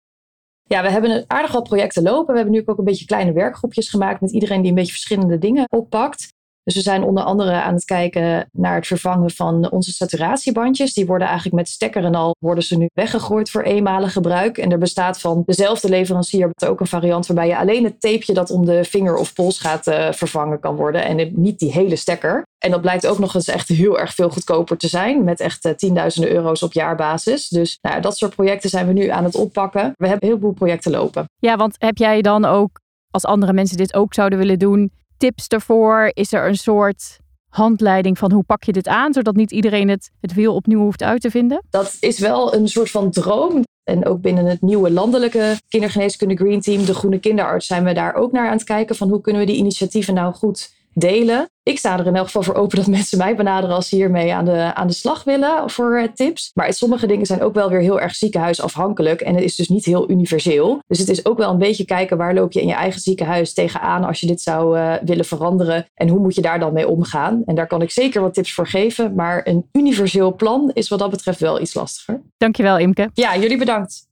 Ja, 0.64 0.82
we 0.82 0.90
hebben 0.90 1.24
aardig 1.26 1.52
wat 1.52 1.62
projecten 1.62 2.02
lopen. 2.02 2.30
We 2.34 2.40
hebben 2.40 2.52
nu 2.54 2.62
ook 2.64 2.78
een 2.78 2.84
beetje 2.84 3.06
kleine 3.06 3.32
werkgroepjes 3.32 3.88
gemaakt 3.88 4.20
met 4.20 4.32
iedereen 4.32 4.60
die 4.60 4.68
een 4.68 4.76
beetje 4.76 4.92
verschillende 4.92 5.38
dingen 5.38 5.66
oppakt. 5.70 6.32
Dus 6.64 6.74
we 6.74 6.80
zijn 6.80 7.02
onder 7.02 7.24
andere 7.24 7.52
aan 7.52 7.74
het 7.74 7.84
kijken 7.84 8.48
naar 8.52 8.74
het 8.74 8.86
vervangen 8.86 9.30
van 9.30 9.70
onze 9.70 9.92
saturatiebandjes. 9.92 10.94
Die 10.94 11.06
worden 11.06 11.26
eigenlijk 11.26 11.56
met 11.56 11.68
stekker 11.68 12.04
en 12.04 12.14
al 12.14 12.36
worden 12.38 12.64
ze 12.64 12.76
nu 12.76 12.88
weggegooid 12.94 13.50
voor 13.50 13.62
eenmalig 13.62 14.12
gebruik. 14.12 14.58
En 14.58 14.72
er 14.72 14.78
bestaat 14.78 15.20
van 15.20 15.42
dezelfde 15.46 15.88
leverancier 15.88 16.50
ook 16.66 16.80
een 16.80 16.86
variant 16.86 17.26
waarbij 17.26 17.48
je 17.48 17.58
alleen 17.58 17.84
het 17.84 18.00
tapeje 18.00 18.34
dat 18.34 18.50
om 18.50 18.64
de 18.64 18.84
vinger 18.84 19.16
of 19.16 19.32
pols 19.32 19.58
gaat 19.58 19.86
uh, 19.86 20.12
vervangen 20.12 20.60
kan 20.60 20.76
worden. 20.76 21.04
En 21.04 21.32
niet 21.34 21.58
die 21.58 21.72
hele 21.72 21.96
stekker. 21.96 22.42
En 22.58 22.70
dat 22.70 22.80
blijkt 22.80 23.06
ook 23.06 23.18
nog 23.18 23.34
eens 23.34 23.48
echt 23.48 23.68
heel 23.68 23.98
erg 23.98 24.14
veel 24.14 24.30
goedkoper 24.30 24.76
te 24.76 24.88
zijn. 24.88 25.24
Met 25.24 25.40
echt 25.40 25.64
uh, 25.64 25.72
tienduizenden 25.72 26.30
euro's 26.30 26.62
op 26.62 26.72
jaarbasis. 26.72 27.48
Dus 27.48 27.78
nou, 27.80 28.00
dat 28.00 28.16
soort 28.16 28.34
projecten 28.34 28.70
zijn 28.70 28.86
we 28.86 28.92
nu 28.92 29.08
aan 29.08 29.24
het 29.24 29.34
oppakken. 29.34 29.92
We 29.96 30.08
hebben 30.08 30.28
heel 30.28 30.38
veel 30.38 30.52
projecten 30.52 30.90
lopen. 30.90 31.24
Ja, 31.38 31.56
want 31.56 31.74
heb 31.78 31.96
jij 31.96 32.22
dan 32.22 32.44
ook, 32.44 32.80
als 33.10 33.24
andere 33.24 33.52
mensen 33.52 33.76
dit 33.76 33.94
ook 33.94 34.14
zouden 34.14 34.38
willen 34.38 34.58
doen 34.58 34.90
tips 35.22 35.46
ervoor? 35.46 36.10
Is 36.12 36.32
er 36.32 36.46
een 36.46 36.56
soort 36.56 37.18
handleiding 37.48 38.18
van 38.18 38.32
hoe 38.32 38.42
pak 38.42 38.64
je 38.64 38.72
dit 38.72 38.88
aan, 38.88 39.12
zodat 39.12 39.36
niet 39.36 39.50
iedereen 39.50 39.88
het, 39.88 40.10
het 40.20 40.34
wiel 40.34 40.54
opnieuw 40.54 40.80
hoeft 40.80 41.02
uit 41.02 41.20
te 41.20 41.30
vinden? 41.30 41.62
Dat 41.70 41.96
is 42.00 42.18
wel 42.18 42.54
een 42.54 42.68
soort 42.68 42.90
van 42.90 43.10
droom. 43.10 43.62
En 43.84 44.06
ook 44.06 44.20
binnen 44.20 44.46
het 44.46 44.62
nieuwe 44.62 44.90
landelijke 44.90 45.56
kindergeneeskunde 45.68 46.36
Green 46.36 46.60
Team, 46.60 46.84
de 46.84 46.94
Groene 46.94 47.18
Kinderarts, 47.18 47.66
zijn 47.66 47.84
we 47.84 47.92
daar 47.92 48.14
ook 48.14 48.32
naar 48.32 48.46
aan 48.46 48.56
het 48.56 48.64
kijken 48.64 48.96
van 48.96 49.08
hoe 49.08 49.20
kunnen 49.20 49.40
we 49.40 49.46
die 49.46 49.56
initiatieven 49.56 50.14
nou 50.14 50.34
goed 50.34 50.72
delen. 50.94 51.50
Ik 51.62 51.78
sta 51.78 51.98
er 51.98 52.06
in 52.06 52.16
elk 52.16 52.26
geval 52.26 52.42
voor 52.42 52.54
open 52.54 52.76
dat 52.76 52.86
mensen 52.96 53.18
mij 53.18 53.36
benaderen 53.36 53.76
als 53.76 53.88
ze 53.88 53.96
hiermee 53.96 54.34
aan 54.34 54.44
de, 54.44 54.74
aan 54.74 54.86
de 54.86 54.92
slag 54.92 55.24
willen 55.24 55.70
voor 55.70 55.96
eh, 55.96 56.08
tips. 56.14 56.50
Maar 56.54 56.72
sommige 56.72 57.06
dingen 57.06 57.26
zijn 57.26 57.42
ook 57.42 57.54
wel 57.54 57.70
weer 57.70 57.80
heel 57.80 58.00
erg 58.00 58.14
ziekenhuisafhankelijk 58.14 59.20
en 59.20 59.34
het 59.34 59.44
is 59.44 59.56
dus 59.56 59.68
niet 59.68 59.84
heel 59.84 60.10
universeel. 60.10 60.82
Dus 60.86 60.98
het 60.98 61.08
is 61.08 61.24
ook 61.26 61.38
wel 61.38 61.50
een 61.50 61.58
beetje 61.58 61.84
kijken 61.84 62.16
waar 62.16 62.34
loop 62.34 62.52
je 62.52 62.60
in 62.60 62.66
je 62.66 62.74
eigen 62.74 63.00
ziekenhuis 63.00 63.52
tegenaan 63.52 64.04
als 64.04 64.20
je 64.20 64.26
dit 64.26 64.40
zou 64.40 64.78
uh, 64.78 64.94
willen 65.04 65.24
veranderen 65.24 65.86
en 65.94 66.08
hoe 66.08 66.20
moet 66.20 66.34
je 66.34 66.42
daar 66.42 66.58
dan 66.58 66.72
mee 66.72 66.88
omgaan. 66.88 67.42
En 67.46 67.54
daar 67.54 67.66
kan 67.66 67.82
ik 67.82 67.90
zeker 67.90 68.20
wat 68.20 68.34
tips 68.34 68.54
voor 68.54 68.66
geven, 68.66 69.14
maar 69.14 69.40
een 69.44 69.68
universeel 69.72 70.34
plan 70.34 70.70
is 70.74 70.88
wat 70.88 70.98
dat 70.98 71.10
betreft 71.10 71.40
wel 71.40 71.60
iets 71.60 71.74
lastiger. 71.74 72.20
Dankjewel 72.36 72.78
Imke. 72.78 73.10
Ja, 73.14 73.36
jullie 73.36 73.58
bedankt. 73.58 74.06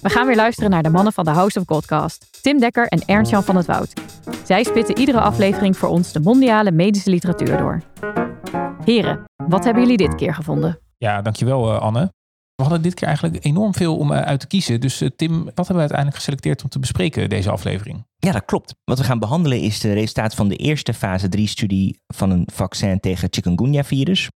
We 0.00 0.08
gaan 0.10 0.26
weer 0.26 0.36
luisteren 0.36 0.70
naar 0.70 0.82
de 0.82 0.90
mannen 0.90 1.12
van 1.12 1.24
de 1.24 1.30
House 1.30 1.58
of 1.58 1.64
Godcast. 1.66 2.37
Tim 2.42 2.58
Dekker 2.58 2.86
en 2.86 3.02
Ernst-Jan 3.06 3.44
van 3.44 3.56
het 3.56 3.66
Woud. 3.66 3.92
Zij 4.44 4.64
spitten 4.64 4.98
iedere 4.98 5.20
aflevering 5.20 5.76
voor 5.76 5.88
ons 5.88 6.12
de 6.12 6.20
mondiale 6.20 6.70
medische 6.70 7.10
literatuur 7.10 7.56
door. 7.56 7.82
Heren, 8.84 9.24
wat 9.36 9.64
hebben 9.64 9.82
jullie 9.82 9.96
dit 9.96 10.14
keer 10.14 10.34
gevonden? 10.34 10.78
Ja, 10.96 11.22
dankjewel 11.22 11.74
uh, 11.74 11.80
Anne. 11.80 12.12
We 12.54 12.62
hadden 12.62 12.82
dit 12.82 12.94
keer 12.94 13.06
eigenlijk 13.06 13.44
enorm 13.44 13.74
veel 13.74 13.96
om 13.96 14.12
uh, 14.12 14.20
uit 14.20 14.40
te 14.40 14.46
kiezen. 14.46 14.80
Dus 14.80 15.02
uh, 15.02 15.08
Tim, 15.16 15.44
wat 15.44 15.54
hebben 15.54 15.74
we 15.74 15.80
uiteindelijk 15.80 16.16
geselecteerd 16.16 16.62
om 16.62 16.68
te 16.68 16.78
bespreken 16.78 17.28
deze 17.28 17.50
aflevering? 17.50 18.06
Ja, 18.16 18.32
dat 18.32 18.44
klopt. 18.44 18.74
Wat 18.84 18.98
we 18.98 19.04
gaan 19.04 19.18
behandelen 19.18 19.60
is 19.60 19.80
de 19.80 19.92
resultaat 19.92 20.34
van 20.34 20.48
de 20.48 20.56
eerste 20.56 20.94
fase 20.94 21.28
3-studie 21.38 22.00
van 22.06 22.30
een 22.30 22.48
vaccin 22.52 23.00
tegen 23.00 23.28
chikungunya-virus. 23.30 24.24
Er 24.24 24.30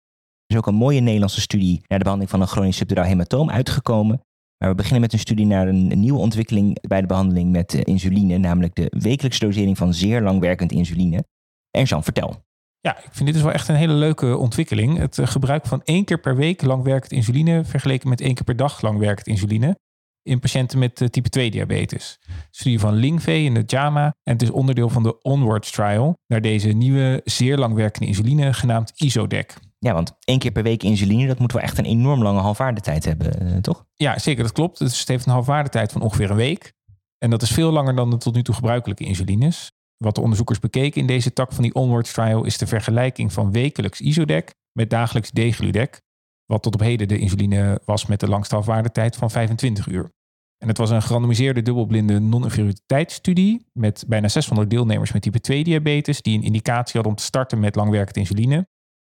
is 0.55 0.57
ook 0.57 0.67
een 0.67 0.75
mooie 0.75 1.01
Nederlandse 1.01 1.41
studie 1.41 1.75
naar 1.87 1.99
de 1.99 2.05
behandeling 2.05 2.31
van 2.31 2.41
een 2.41 2.47
chronisch 2.47 2.77
subduraal 2.77 3.05
hematoom 3.05 3.51
uitgekomen. 3.51 4.21
Maar 4.59 4.69
we 4.69 4.75
beginnen 4.75 5.01
met 5.01 5.13
een 5.13 5.19
studie 5.19 5.47
naar 5.47 5.69
een, 5.69 6.01
nieuwe 6.01 6.19
ontwikkeling 6.19 6.79
bij 6.89 7.01
de 7.01 7.07
behandeling 7.07 7.51
met 7.51 7.75
uh, 7.75 7.81
insuline, 7.85 8.39
namelijk 8.39 8.75
de 8.75 8.87
wekelijkse 8.99 9.45
dosering 9.45 9.77
van 9.77 9.95
zeer 9.95 10.23
langwerkend 10.23 10.73
insuline. 10.73 11.25
En 11.71 11.85
Jean, 11.85 12.05
vertel. 12.05 12.47
Ja, 12.81 12.97
ik 12.97 13.09
vind 13.11 13.25
dit 13.25 13.35
dus 13.35 13.43
wel 13.43 13.53
echt 13.53 13.69
een 13.69 13.75
hele 13.75 13.93
leuke 13.93 14.37
ontwikkeling. 14.37 14.99
Het 14.99 15.19
uh, 15.19 15.27
gebruik 15.27 15.67
van 15.67 15.83
één 15.85 16.05
keer 16.05 16.21
per 16.21 16.37
week 16.37 16.63
langwerkend 16.63 17.13
insuline 17.13 17.65
vergeleken 17.65 18.09
met 18.09 18.21
één 18.21 18.35
keer 18.35 18.45
per 18.45 18.57
dag 18.57 18.83
langwerkend 18.83 19.27
insuline 19.27 19.77
in 20.23 20.41
patiënten 20.41 20.79
met 20.79 21.01
uh, 21.01 21.09
type 21.09 21.29
2 21.29 21.51
diabetes. 21.51 22.19
Studie 22.51 22.79
van 22.79 22.95
Lingvee 22.95 23.45
in 23.45 23.55
de 23.55 23.63
JAMA 23.67 24.05
en 24.05 24.33
het 24.33 24.43
is 24.43 24.51
onderdeel 24.51 24.89
van 24.89 25.03
de 25.03 25.23
Onwards 25.23 25.71
trial 25.71 26.19
naar 26.27 26.41
deze 26.41 26.69
nieuwe 26.69 27.21
zeer 27.25 27.59
langwerkende 27.59 28.07
insuline 28.07 28.53
genaamd 28.53 28.93
Isodec. 28.97 29.55
Ja, 29.79 29.93
want 29.95 30.17
één 30.25 30.39
keer 30.39 30.51
per 30.51 30.63
week 30.63 30.83
insuline, 30.83 31.27
dat 31.27 31.39
moet 31.39 31.53
wel 31.53 31.63
echt 31.63 31.79
een 31.79 31.85
enorm 31.85 32.23
lange 32.23 32.41
halfwaardetijd 32.41 33.05
hebben, 33.05 33.43
uh, 33.43 33.57
toch? 33.57 33.87
Ja, 33.95 34.19
zeker, 34.19 34.43
dat 34.43 34.53
klopt. 34.53 34.79
Dus 34.79 34.99
het 34.99 35.09
heeft 35.09 35.27
een 35.27 35.33
halfwaardetijd 35.33 35.93
van 35.93 36.01
ongeveer 36.03 36.31
een 36.31 36.37
week. 36.37 36.73
En 37.19 37.31
dat 37.31 37.43
is 37.43 37.51
veel 37.51 37.71
langer 37.71 37.97
dan 37.97 38.11
de 38.11 38.17
tot 38.17 38.35
nu 38.35 38.43
toe 38.43 38.55
gebruikelijke 38.55 39.05
insulines. 39.05 39.73
Wat 39.97 40.15
de 40.15 40.21
onderzoekers 40.21 40.59
bekeken 40.59 41.01
in 41.01 41.07
deze 41.07 41.33
tak 41.33 41.53
van 41.53 41.63
die 41.63 41.75
Onwards 41.75 42.13
trial 42.13 42.45
is 42.45 42.59
de 42.59 42.67
vergelijking 42.67 43.33
van 43.33 43.53
wekelijks 43.53 44.01
Isodec 44.01 44.55
met 44.73 44.91
dagelijks 44.91 45.31
Degludec, 45.31 46.01
wat 46.47 46.63
tot 46.63 46.75
op 46.75 46.81
heden 46.81 47.09
de 47.09 47.19
insuline 47.19 47.81
was 47.85 48.07
met 48.07 48.21
de 48.21 48.29
langste 48.29 48.55
halfwaardetijd 48.55 49.17
van 49.17 49.31
25 49.31 49.87
uur. 49.87 50.13
En 50.59 50.69
het 50.69 50.79
was 50.79 50.91
een 50.91 51.03
gerandomiseerde 51.03 51.63
dubbelblinde 51.63 52.19
non-inferioriteitsstudie 52.19 53.67
met 53.73 54.05
bijna 54.09 54.29
600 54.29 54.71
deelnemers 54.71 55.13
met 55.13 55.23
type 55.23 55.41
2 55.41 55.65
diabetes 55.65 56.23
die 56.23 56.37
een 56.37 56.45
indicatie 56.45 56.93
hadden 56.93 57.13
om 57.13 57.19
te 57.19 57.25
starten 57.25 57.61
met 57.61 57.75
langwerkend 57.75 58.17
insuline. 58.17 58.69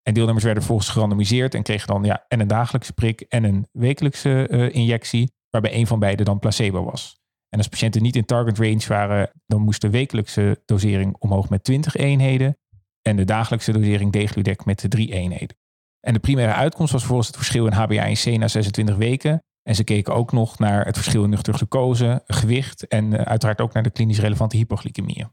En 0.02 0.14
deelnemers 0.14 0.44
werden 0.44 0.62
volgens 0.62 0.88
gerandomiseerd 0.88 1.54
en 1.54 1.62
kregen 1.62 1.86
dan 1.86 2.04
ja, 2.04 2.24
en 2.28 2.40
een 2.40 2.46
dagelijkse 2.46 2.92
prik 2.92 3.20
en 3.20 3.44
een 3.44 3.68
wekelijkse 3.72 4.48
uh, 4.50 4.74
injectie, 4.74 5.32
waarbij 5.50 5.74
een 5.74 5.86
van 5.86 5.98
beide 5.98 6.24
dan 6.24 6.38
placebo 6.38 6.84
was. 6.84 7.20
En 7.48 7.58
als 7.58 7.68
patiënten 7.68 8.02
niet 8.02 8.16
in 8.16 8.24
target 8.24 8.58
range 8.58 8.84
waren, 8.88 9.30
dan 9.46 9.62
moest 9.62 9.80
de 9.80 9.90
wekelijkse 9.90 10.62
dosering 10.64 11.16
omhoog 11.18 11.48
met 11.48 11.64
20 11.64 11.96
eenheden 11.96 12.58
en 13.02 13.16
de 13.16 13.24
dagelijkse 13.24 13.72
dosering 13.72 14.12
degludec 14.12 14.64
met 14.64 14.84
3 14.88 15.12
eenheden. 15.12 15.56
En 16.00 16.12
de 16.12 16.18
primaire 16.18 16.54
uitkomst 16.54 16.92
was 16.92 17.04
volgens 17.04 17.26
het 17.26 17.36
verschil 17.36 17.66
in 17.66 17.72
HbA1c 17.72 18.38
na 18.38 18.48
26 18.48 18.96
weken. 18.96 19.42
En 19.62 19.74
ze 19.74 19.84
keken 19.84 20.14
ook 20.14 20.32
nog 20.32 20.58
naar 20.58 20.86
het 20.86 20.96
verschil 20.96 21.24
in 21.24 21.30
nuchtere 21.30 21.56
glucose, 21.56 22.22
gewicht 22.26 22.86
en 22.86 23.12
uh, 23.12 23.20
uiteraard 23.20 23.60
ook 23.60 23.72
naar 23.72 23.82
de 23.82 23.90
klinisch 23.90 24.20
relevante 24.20 24.56
hypoglycemieën. 24.56 25.32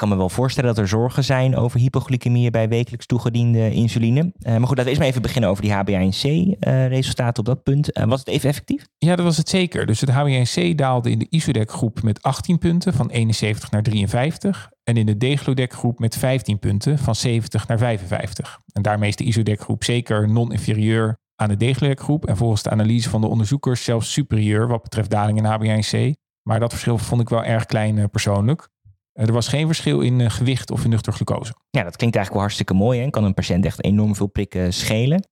Kan 0.00 0.08
me 0.08 0.16
wel 0.16 0.28
voorstellen 0.28 0.74
dat 0.74 0.78
er 0.78 0.88
zorgen 0.88 1.24
zijn 1.24 1.56
over 1.56 1.80
hypoglycemie 1.80 2.50
bij 2.50 2.68
wekelijks 2.68 3.06
toegediende 3.06 3.70
insuline. 3.70 4.20
Uh, 4.20 4.30
maar 4.42 4.66
goed, 4.66 4.76
laten 4.76 4.76
we 4.76 4.88
eerst 4.88 4.98
maar 4.98 5.08
even 5.08 5.22
beginnen 5.22 5.50
over 5.50 5.62
die 5.62 5.72
HbA1c-resultaten 5.72 7.32
uh, 7.32 7.38
op 7.38 7.44
dat 7.44 7.62
punt. 7.62 7.98
Uh, 7.98 8.04
was 8.04 8.18
het 8.18 8.28
even 8.28 8.48
effectief? 8.48 8.86
Ja, 8.98 9.16
dat 9.16 9.24
was 9.24 9.36
het 9.36 9.48
zeker. 9.48 9.86
Dus 9.86 10.00
het 10.00 10.10
HbA1c 10.10 10.74
daalde 10.74 11.10
in 11.10 11.18
de 11.18 11.26
Isodec-groep 11.30 12.02
met 12.02 12.22
18 12.22 12.58
punten 12.58 12.92
van 12.92 13.10
71 13.10 13.70
naar 13.70 13.82
53. 13.82 14.70
En 14.84 14.96
in 14.96 15.06
de 15.06 15.16
Degludec-groep 15.16 15.98
met 15.98 16.16
15 16.16 16.58
punten 16.58 16.98
van 16.98 17.14
70 17.14 17.68
naar 17.68 17.78
55. 17.78 18.60
En 18.72 18.82
daarmee 18.82 19.08
is 19.08 19.16
de 19.16 19.24
Isodec-groep 19.24 19.84
zeker 19.84 20.28
non-inferieur 20.28 21.18
aan 21.36 21.48
de 21.48 21.56
Degludec-groep. 21.56 22.26
En 22.26 22.36
volgens 22.36 22.62
de 22.62 22.70
analyse 22.70 23.10
van 23.10 23.20
de 23.20 23.26
onderzoekers 23.26 23.84
zelfs 23.84 24.12
superieur 24.12 24.68
wat 24.68 24.82
betreft 24.82 25.10
daling 25.10 25.38
in 25.38 25.44
HbA1c. 25.44 26.18
Maar 26.42 26.60
dat 26.60 26.70
verschil 26.70 26.98
vond 26.98 27.20
ik 27.20 27.28
wel 27.28 27.44
erg 27.44 27.66
klein 27.66 28.10
persoonlijk. 28.10 28.68
Er 29.12 29.32
was 29.32 29.48
geen 29.48 29.66
verschil 29.66 30.00
in 30.00 30.18
uh, 30.18 30.30
gewicht 30.30 30.70
of 30.70 30.84
in 30.84 30.90
nuchter 30.90 31.12
glucose. 31.12 31.54
Ja, 31.70 31.82
dat 31.82 31.96
klinkt 31.96 32.16
eigenlijk 32.16 32.32
wel 32.32 32.40
hartstikke 32.40 32.74
mooi. 32.74 33.00
Hè? 33.00 33.10
Kan 33.10 33.24
een 33.24 33.34
patiënt 33.34 33.64
echt 33.64 33.84
enorm 33.84 34.14
veel 34.14 34.26
prikken 34.26 34.72
schelen. 34.72 35.28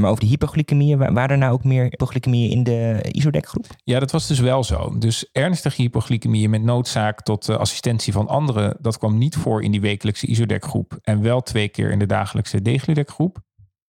Maar 0.00 0.10
over 0.10 0.22
de 0.22 0.30
hypoglycemieën, 0.30 0.98
waren 0.98 1.30
er 1.30 1.38
nou 1.38 1.52
ook 1.52 1.64
meer 1.64 1.82
hypoglycemieën 1.82 2.50
in 2.50 2.62
de 2.62 2.98
Isodec-groep? 3.10 3.66
Ja, 3.84 3.98
dat 3.98 4.10
was 4.10 4.26
dus 4.26 4.38
wel 4.38 4.64
zo. 4.64 4.98
Dus 4.98 5.28
ernstige 5.32 5.82
hypoglycemieën 5.82 6.50
met 6.50 6.62
noodzaak 6.62 7.22
tot 7.22 7.48
assistentie 7.48 8.12
van 8.12 8.28
anderen, 8.28 8.76
dat 8.80 8.98
kwam 8.98 9.18
niet 9.18 9.36
voor 9.36 9.62
in 9.62 9.70
die 9.70 9.80
wekelijkse 9.80 10.26
Isodec-groep. 10.26 10.98
En 11.02 11.22
wel 11.22 11.40
twee 11.40 11.68
keer 11.68 11.90
in 11.90 11.98
de 11.98 12.06
dagelijkse 12.06 12.62
Degludec-groep. 12.62 13.38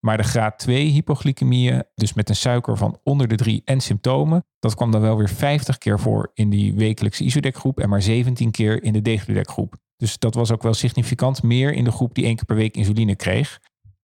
Maar 0.04 0.16
de 0.16 0.22
graad 0.22 0.58
2 0.58 0.86
hypoglycemieën, 0.86 1.84
dus 1.94 2.14
met 2.14 2.28
een 2.28 2.36
suiker 2.36 2.76
van 2.76 2.98
onder 3.02 3.28
de 3.28 3.34
3 3.34 3.62
en 3.64 3.80
symptomen, 3.80 4.44
dat 4.58 4.74
kwam 4.74 4.90
dan 4.90 5.00
wel 5.00 5.16
weer 5.16 5.28
50 5.28 5.78
keer 5.78 6.00
voor 6.00 6.30
in 6.34 6.50
die 6.50 6.74
wekelijkse 6.74 7.24
Isodec-groep 7.24 7.80
en 7.80 7.88
maar 7.88 8.02
17 8.02 8.50
keer 8.50 8.82
in 8.82 8.92
de 8.92 9.02
Degludec-groep. 9.02 9.76
Dus 9.96 10.18
dat 10.18 10.34
was 10.34 10.52
ook 10.52 10.62
wel 10.62 10.74
significant 10.74 11.42
meer 11.42 11.72
in 11.72 11.84
de 11.84 11.90
groep 11.90 12.14
die 12.14 12.24
één 12.24 12.36
keer 12.36 12.44
per 12.44 12.56
week 12.56 12.76
insuline 12.76 13.16
kreeg. 13.16 13.60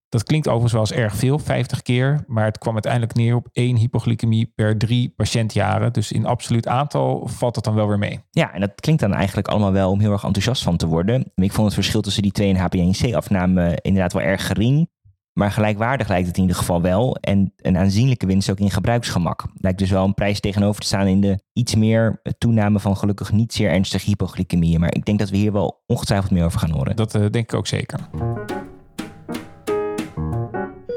Dat 0.09 0.23
klinkt 0.23 0.47
overigens 0.47 0.73
wel 0.73 0.80
eens 0.80 0.92
erg 0.92 1.16
veel, 1.16 1.38
50 1.38 1.83
keer, 1.83 2.25
maar 2.26 2.45
het 2.45 2.59
kwam 2.59 2.73
uiteindelijk 2.73 3.14
neer 3.14 3.35
op 3.35 3.49
één 3.52 3.76
hypoglycemie 3.76 4.52
per 4.54 4.78
drie 4.78 5.12
patiëntjaren. 5.16 5.92
Dus 5.92 6.12
in 6.12 6.26
absoluut 6.26 6.69
aantal 6.69 7.28
valt 7.28 7.54
het 7.54 7.64
dan 7.64 7.75
wel 7.75 7.88
weer 7.88 7.99
mee. 7.99 8.21
Ja, 8.30 8.52
en 8.52 8.61
dat 8.61 8.80
klinkt 8.80 9.00
dan 9.00 9.14
eigenlijk 9.14 9.49
allemaal 9.49 9.73
wel 9.73 9.90
om 9.90 10.00
heel 10.00 10.12
erg 10.12 10.25
enthousiast 10.25 10.62
van 10.62 10.76
te 10.76 10.87
worden. 10.87 11.33
Ik 11.35 11.52
vond 11.52 11.66
het 11.66 11.75
verschil 11.75 12.00
tussen 12.00 12.23
die 12.23 12.33
twee 12.33 12.54
en 12.54 12.69
HbA1c-afname 12.69 13.78
inderdaad 13.83 14.12
wel 14.12 14.23
erg 14.23 14.47
gering. 14.47 14.88
Maar 15.32 15.50
gelijkwaardig 15.50 16.08
lijkt 16.08 16.26
het 16.26 16.37
in 16.37 16.42
ieder 16.42 16.56
geval 16.56 16.82
wel. 16.82 17.16
En 17.16 17.52
een 17.56 17.76
aanzienlijke 17.76 18.26
winst 18.26 18.50
ook 18.50 18.58
in 18.58 18.70
gebruiksgemak. 18.70 19.44
Lijkt 19.54 19.78
dus 19.78 19.90
wel 19.90 20.04
een 20.04 20.14
prijs 20.14 20.40
tegenover 20.40 20.80
te 20.80 20.87
staan 20.87 21.06
in 21.06 21.20
de 21.20 21.42
iets 21.52 21.75
meer 21.75 22.20
toename 22.38 22.80
van 22.80 22.96
gelukkig 22.96 23.32
niet 23.32 23.52
zeer 23.52 23.70
ernstige 23.70 24.06
hypoglycemieën. 24.06 24.80
Maar 24.80 24.94
ik 24.94 25.04
denk 25.04 25.18
dat 25.18 25.30
we 25.30 25.37
hier 25.37 25.52
wel 25.52 25.82
ongetwijfeld 25.87 26.30
meer 26.30 26.44
over 26.44 26.60
gaan 26.60 26.70
horen. 26.70 26.96
Dat 26.96 27.14
uh, 27.14 27.20
denk 27.20 27.52
ik 27.52 27.54
ook 27.54 27.66
zeker. 27.66 28.08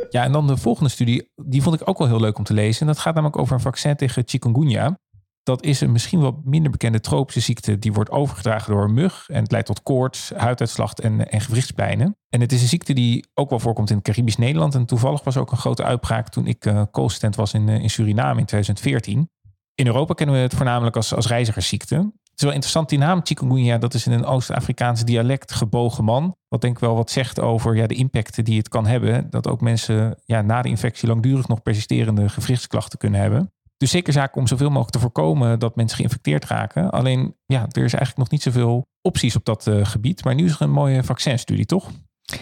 Ja, 0.10 0.24
en 0.24 0.32
dan 0.32 0.48
de 0.48 0.58
volgende 0.58 0.90
studie, 0.90 1.32
die 1.36 1.62
vond 1.62 1.82
ik 1.82 1.90
ook 1.90 1.98
wel 1.98 2.08
heel 2.08 2.20
leuk 2.20 2.38
om 2.38 2.44
te 2.44 2.54
lezen. 2.54 2.82
En 2.82 2.88
dat 2.88 3.00
gaat 3.00 3.14
namelijk 3.14 3.40
over 3.40 3.54
een 3.54 3.60
vaccin 3.60 3.96
tegen 3.96 4.24
chikungunya. 4.26 4.98
Dat 5.44 5.64
is 5.64 5.82
een 5.82 5.92
misschien 5.92 6.20
wat 6.20 6.36
minder 6.44 6.72
bekende 6.72 7.00
tropische 7.00 7.40
ziekte. 7.40 7.80
Die 7.80 7.94
wordt 7.94 8.10
overgedragen 8.10 8.74
door 8.74 8.84
een 8.84 8.94
mug. 8.94 9.26
En 9.28 9.42
het 9.42 9.52
leidt 9.52 9.68
tot 9.68 9.84
koorts, 9.84 10.32
huiduitslag 10.36 10.94
en, 10.94 11.32
en 11.32 11.42
gewrichtspijnen. 11.42 12.18
En 12.30 12.42
het 12.42 12.52
is 12.52 12.62
een 12.62 12.68
ziekte 12.68 12.94
die 12.94 13.28
ook 13.34 13.50
wel 13.50 13.60
voorkomt 13.60 13.90
in 13.90 14.02
Caribisch 14.02 14.38
Nederland. 14.38 14.76
En 14.76 14.86
toevallig 14.86 15.24
was 15.24 15.38
ook 15.38 15.52
een 15.52 15.58
grote 15.58 15.84
uitbraak 15.84 16.30
toen 16.30 16.48
ik 16.48 16.66
uh, 16.66 16.82
co-assistent 16.92 17.36
was 17.36 17.54
in, 17.54 17.68
uh, 17.68 17.82
in 17.82 17.90
Suriname 17.90 18.40
in 18.40 18.46
2014. 18.46 19.30
In 19.76 19.86
Europa 19.86 20.14
kennen 20.14 20.36
we 20.36 20.42
het 20.42 20.54
voornamelijk 20.54 20.96
als, 20.96 21.14
als 21.14 21.28
reizigersziekte. 21.28 21.96
Het 21.96 22.42
is 22.42 22.44
wel 22.44 22.54
interessant, 22.54 22.90
die 22.90 22.98
naam 22.98 23.22
chikungunya, 23.24 23.78
dat 23.78 23.94
is 23.94 24.06
in 24.06 24.12
een 24.12 24.26
Oost-Afrikaans 24.26 25.04
dialect 25.04 25.52
gebogen 25.52 26.04
man. 26.04 26.36
Wat 26.48 26.62
denk 26.62 26.74
ik 26.74 26.80
wel 26.80 26.96
wat 26.96 27.12
zegt 27.12 27.40
over 27.40 27.76
ja, 27.76 27.88
de 27.88 27.96
impacten 27.96 28.44
die 28.44 28.58
het 28.58 28.70
kan 28.70 28.86
hebben. 28.86 29.30
Dat 29.30 29.48
ook 29.48 29.62
mensen 29.62 30.20
ja, 30.26 30.42
na 30.42 30.62
de 30.62 30.70
infectie 30.70 31.08
langdurig 31.08 31.48
nog 31.48 31.62
persisterende 31.62 32.30
gewrichtsklachten 32.30 33.00
kunnen 33.00 33.22
hebben. 33.22 33.53
Dus 33.84 33.92
zeker 33.92 34.14
zaak 34.14 34.36
om 34.36 34.48
zoveel 34.48 34.68
mogelijk 34.70 34.92
te 34.92 35.00
voorkomen 35.00 35.60
dat 35.60 35.76
mensen 35.76 35.98
geïnfecteerd 35.98 36.46
raken. 36.46 36.90
Alleen, 36.90 37.36
ja, 37.46 37.60
er 37.60 37.84
is 37.84 37.94
eigenlijk 37.94 38.18
nog 38.18 38.30
niet 38.30 38.42
zoveel 38.42 38.86
opties 39.02 39.36
op 39.36 39.46
dat 39.46 39.68
uh, 39.68 39.86
gebied. 39.86 40.24
Maar 40.24 40.36
nu 40.36 40.46
is 40.46 40.54
er 40.54 40.62
een 40.62 40.72
mooie 40.72 41.04
vaccinstudie, 41.04 41.66
toch? 41.66 41.90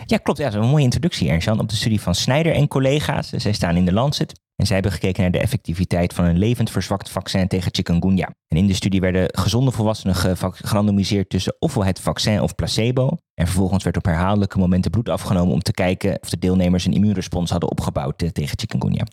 Ja, 0.05 0.17
klopt. 0.17 0.39
Ja, 0.39 0.45
dat 0.45 0.53
is 0.53 0.59
een 0.63 0.69
mooie 0.71 0.83
introductie, 0.83 1.29
Ernst-Jan, 1.29 1.59
op 1.59 1.69
de 1.69 1.75
studie 1.75 2.01
van 2.01 2.15
Snijder 2.15 2.53
en 2.53 2.67
collega's. 2.67 3.29
Zij 3.29 3.51
staan 3.51 3.75
in 3.75 3.85
de 3.85 3.93
Lancet. 3.93 4.39
En 4.55 4.65
zij 4.65 4.75
hebben 4.75 4.93
gekeken 4.93 5.21
naar 5.21 5.31
de 5.31 5.39
effectiviteit 5.39 6.13
van 6.13 6.25
een 6.25 6.37
levend 6.37 6.69
verzwakt 6.71 7.09
vaccin 7.09 7.47
tegen 7.47 7.73
chikungunya. 7.73 8.29
En 8.47 8.57
in 8.57 8.67
de 8.67 8.73
studie 8.73 9.01
werden 9.01 9.27
gezonde 9.31 9.71
volwassenen 9.71 10.15
gerandomiseerd 10.51 11.29
tussen 11.29 11.55
ofwel 11.59 11.85
het 11.85 11.99
vaccin 11.99 12.41
of 12.41 12.55
placebo. 12.55 13.17
En 13.33 13.45
vervolgens 13.45 13.83
werd 13.83 13.97
op 13.97 14.05
herhaaldelijke 14.05 14.57
momenten 14.57 14.91
bloed 14.91 15.09
afgenomen 15.09 15.53
om 15.53 15.61
te 15.61 15.73
kijken 15.73 16.17
of 16.21 16.29
de 16.29 16.39
deelnemers 16.39 16.85
een 16.85 16.93
immuunrespons 16.93 17.51
hadden 17.51 17.69
opgebouwd 17.69 18.21
uh, 18.21 18.29
tegen 18.29 18.59
chikungunya. 18.59 19.05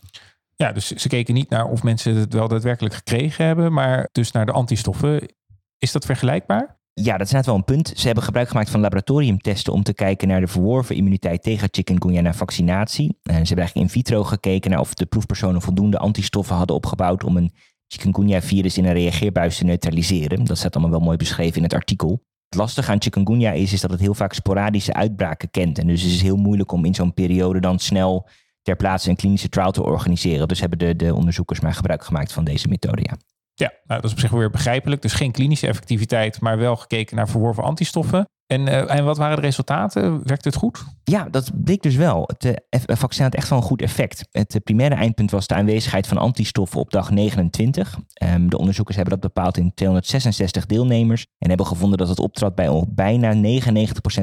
Ja, 0.63 0.71
dus 0.71 0.87
ze 0.87 1.07
keken 1.07 1.33
niet 1.33 1.49
naar 1.49 1.65
of 1.65 1.83
mensen 1.83 2.15
het 2.15 2.33
wel 2.33 2.47
daadwerkelijk 2.47 2.95
gekregen 2.95 3.45
hebben, 3.45 3.73
maar 3.73 4.09
dus 4.11 4.31
naar 4.31 4.45
de 4.45 4.51
antistoffen. 4.51 5.33
Is 5.77 5.91
dat 5.91 6.05
vergelijkbaar? 6.05 6.79
Ja, 6.93 7.17
dat 7.17 7.27
is 7.27 7.33
net 7.33 7.45
wel 7.45 7.55
een 7.55 7.63
punt. 7.63 7.91
Ze 7.95 8.05
hebben 8.05 8.23
gebruik 8.23 8.47
gemaakt 8.47 8.69
van 8.69 8.79
laboratoriumtesten 8.79 9.73
om 9.73 9.83
te 9.83 9.93
kijken 9.93 10.27
naar 10.27 10.39
de 10.39 10.47
verworven 10.47 10.95
immuniteit 10.95 11.43
tegen 11.43 11.67
chikungunya 11.71 12.21
na 12.21 12.33
vaccinatie. 12.33 13.07
En 13.07 13.33
ze 13.33 13.47
hebben 13.47 13.57
eigenlijk 13.57 13.75
in 13.75 13.89
vitro 13.89 14.23
gekeken 14.23 14.71
naar 14.71 14.79
of 14.79 14.93
de 14.93 15.05
proefpersonen 15.05 15.61
voldoende 15.61 15.97
antistoffen 15.97 16.55
hadden 16.55 16.75
opgebouwd 16.75 17.23
om 17.23 17.37
een 17.37 17.53
chikungunya-virus 17.87 18.77
in 18.77 18.85
een 18.85 18.93
reageerbuis 18.93 19.57
te 19.57 19.63
neutraliseren. 19.63 20.43
Dat 20.43 20.57
staat 20.57 20.73
allemaal 20.75 20.91
wel 20.97 21.05
mooi 21.05 21.17
beschreven 21.17 21.57
in 21.57 21.63
het 21.63 21.73
artikel. 21.73 22.23
Het 22.49 22.59
lastige 22.59 22.91
aan 22.91 23.01
chikungunya 23.01 23.51
is, 23.51 23.73
is 23.73 23.81
dat 23.81 23.91
het 23.91 23.99
heel 23.99 24.13
vaak 24.13 24.33
sporadische 24.33 24.93
uitbraken 24.93 25.51
kent. 25.51 25.77
En 25.77 25.87
dus 25.87 26.05
is 26.05 26.11
het 26.11 26.21
heel 26.21 26.37
moeilijk 26.37 26.71
om 26.71 26.85
in 26.85 26.95
zo'n 26.95 27.13
periode 27.13 27.59
dan 27.59 27.79
snel 27.79 28.27
ter 28.69 28.77
plaatse 28.77 29.09
een 29.09 29.15
klinische 29.15 29.49
trial 29.49 29.71
te 29.71 29.83
organiseren. 29.83 30.47
Dus 30.47 30.59
hebben 30.59 30.79
de, 30.79 30.95
de 30.95 31.15
onderzoekers 31.15 31.59
maar 31.59 31.73
gebruik 31.73 32.03
gemaakt 32.03 32.31
van 32.31 32.43
deze 32.43 32.67
methode, 32.67 33.01
ja. 33.03 33.17
Ja, 33.53 33.73
nou, 33.83 34.01
dat 34.01 34.03
is 34.03 34.11
op 34.11 34.19
zich 34.19 34.31
weer 34.31 34.49
begrijpelijk. 34.49 35.01
Dus 35.01 35.13
geen 35.13 35.31
klinische 35.31 35.67
effectiviteit, 35.67 36.41
maar 36.41 36.57
wel 36.57 36.75
gekeken 36.75 37.15
naar 37.15 37.29
verworven 37.29 37.63
antistoffen. 37.63 38.25
En, 38.45 38.61
uh, 38.61 38.95
en 38.95 39.05
wat 39.05 39.17
waren 39.17 39.35
de 39.35 39.41
resultaten? 39.41 40.27
Werkte 40.27 40.47
het 40.47 40.57
goed? 40.57 40.83
Ja, 41.03 41.27
dat 41.29 41.51
bleek 41.63 41.81
dus 41.81 41.95
wel. 41.95 42.29
Het 42.33 42.45
uh, 42.45 42.95
vaccin 42.97 43.23
had 43.23 43.35
echt 43.35 43.49
wel 43.49 43.57
een 43.57 43.65
goed 43.65 43.81
effect. 43.81 44.27
Het 44.31 44.55
uh, 44.55 44.61
primaire 44.63 44.95
eindpunt 44.95 45.31
was 45.31 45.47
de 45.47 45.53
aanwezigheid 45.53 46.07
van 46.07 46.17
antistoffen 46.17 46.79
op 46.79 46.91
dag 46.91 47.11
29. 47.11 47.97
Um, 48.23 48.49
de 48.49 48.57
onderzoekers 48.57 48.97
hebben 48.97 49.19
dat 49.19 49.33
bepaald 49.33 49.57
in 49.57 49.73
266 49.73 50.65
deelnemers 50.65 51.25
en 51.37 51.47
hebben 51.47 51.67
gevonden 51.67 51.97
dat 51.97 52.09
het 52.09 52.19
optrad 52.19 52.55
bij 52.55 52.69
al 52.69 52.87
bijna 52.89 53.33
99% 53.33 53.39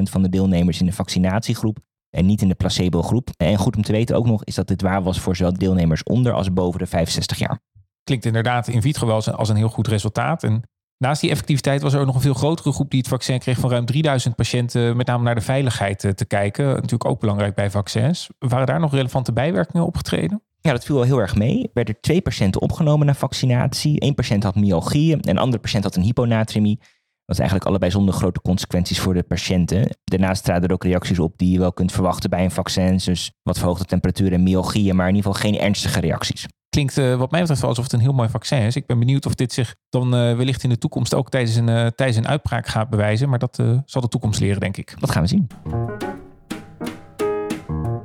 van 0.03 0.21
de 0.21 0.29
deelnemers 0.29 0.79
in 0.79 0.85
de 0.85 0.93
vaccinatiegroep 0.93 1.79
en 2.09 2.25
niet 2.25 2.41
in 2.41 2.47
de 2.47 2.55
placebo-groep. 2.55 3.29
En 3.37 3.57
goed 3.57 3.75
om 3.75 3.81
te 3.81 3.91
weten 3.91 4.15
ook 4.15 4.25
nog 4.25 4.43
is 4.43 4.55
dat 4.55 4.67
dit 4.67 4.81
waar 4.81 5.03
was 5.03 5.19
voor 5.19 5.35
zowel 5.35 5.53
deelnemers 5.53 6.03
onder 6.03 6.33
als 6.33 6.53
boven 6.53 6.79
de 6.79 6.85
65 6.85 7.37
jaar 7.37 7.59
klinkt 8.07 8.25
inderdaad 8.25 8.67
in 8.67 8.81
vitro 8.81 9.07
wel 9.07 9.23
als 9.25 9.49
een 9.49 9.55
heel 9.55 9.69
goed 9.69 9.87
resultaat. 9.87 10.43
En 10.43 10.61
naast 10.97 11.21
die 11.21 11.29
effectiviteit 11.29 11.81
was 11.81 11.93
er 11.93 11.99
ook 11.99 12.05
nog 12.05 12.15
een 12.15 12.21
veel 12.21 12.33
grotere 12.33 12.71
groep 12.71 12.89
die 12.89 12.99
het 12.99 13.07
vaccin 13.07 13.39
kreeg 13.39 13.59
van 13.59 13.69
ruim 13.69 13.85
3000 13.85 14.35
patiënten, 14.35 14.97
met 14.97 15.07
name 15.07 15.23
naar 15.23 15.35
de 15.35 15.41
veiligheid 15.41 16.03
eh, 16.03 16.11
te 16.11 16.25
kijken. 16.25 16.65
Natuurlijk 16.65 17.05
ook 17.05 17.19
belangrijk 17.19 17.55
bij 17.55 17.71
vaccins. 17.71 18.29
Waren 18.39 18.65
daar 18.65 18.79
nog 18.79 18.91
relevante 18.93 19.33
bijwerkingen 19.33 19.85
opgetreden? 19.85 20.41
Ja, 20.61 20.71
dat 20.71 20.85
viel 20.85 20.95
wel 20.95 21.03
heel 21.03 21.19
erg 21.19 21.35
mee. 21.35 21.63
Er 21.63 21.69
werden 21.73 21.97
twee 22.01 22.21
patiënten 22.21 22.61
opgenomen 22.61 23.05
na 23.05 23.13
vaccinatie. 23.13 24.03
Eén 24.03 24.15
patiënt 24.15 24.43
had 24.43 24.55
myalgie 24.55 25.13
en 25.13 25.29
een 25.29 25.37
andere 25.37 25.61
patiënt 25.61 25.83
had 25.83 25.95
een 25.95 26.03
hyponatremie. 26.03 26.79
Dat 27.27 27.35
is 27.35 27.41
eigenlijk 27.41 27.69
allebei 27.69 27.91
zonder 27.91 28.13
grote 28.13 28.41
consequenties 28.41 28.99
voor 28.99 29.13
de 29.13 29.23
patiënten. 29.23 29.97
Daarnaast 30.03 30.43
traden 30.43 30.67
er 30.67 30.73
ook 30.73 30.83
reacties 30.83 31.19
op 31.19 31.37
die 31.37 31.51
je 31.51 31.59
wel 31.59 31.73
kunt 31.73 31.91
verwachten 31.91 32.29
bij 32.29 32.43
een 32.43 32.51
vaccin. 32.51 32.97
Dus 32.97 33.31
wat 33.43 33.57
verhoogde 33.57 33.85
temperatuur 33.85 34.33
en 34.33 34.43
myalgie, 34.43 34.93
maar 34.93 35.09
in 35.09 35.15
ieder 35.15 35.31
geval 35.31 35.49
geen 35.49 35.59
ernstige 35.59 35.99
reacties 35.99 36.45
klinkt 36.69 36.97
uh, 36.97 37.15
wat 37.15 37.31
mij 37.31 37.39
betreft 37.39 37.61
wel 37.61 37.69
alsof 37.69 37.85
het 37.85 37.93
een 37.93 37.99
heel 37.99 38.13
mooi 38.13 38.29
vaccin 38.29 38.61
is. 38.61 38.75
Ik 38.75 38.85
ben 38.85 38.99
benieuwd 38.99 39.25
of 39.25 39.35
dit 39.35 39.53
zich 39.53 39.75
dan 39.89 40.05
uh, 40.15 40.35
wellicht 40.35 40.63
in 40.63 40.69
de 40.69 40.77
toekomst 40.77 41.13
ook 41.13 41.29
tijdens 41.29 41.55
een, 41.55 41.67
uh, 41.67 41.87
tijdens 41.87 42.17
een 42.17 42.27
uitbraak 42.27 42.67
gaat 42.67 42.89
bewijzen. 42.89 43.29
Maar 43.29 43.39
dat 43.39 43.63
zal 43.85 44.01
de 44.01 44.07
toekomst 44.07 44.39
leren, 44.39 44.59
denk 44.59 44.77
ik. 44.77 44.95
Dat 44.99 45.11
gaan 45.11 45.21
we 45.21 45.27
zien. 45.27 45.47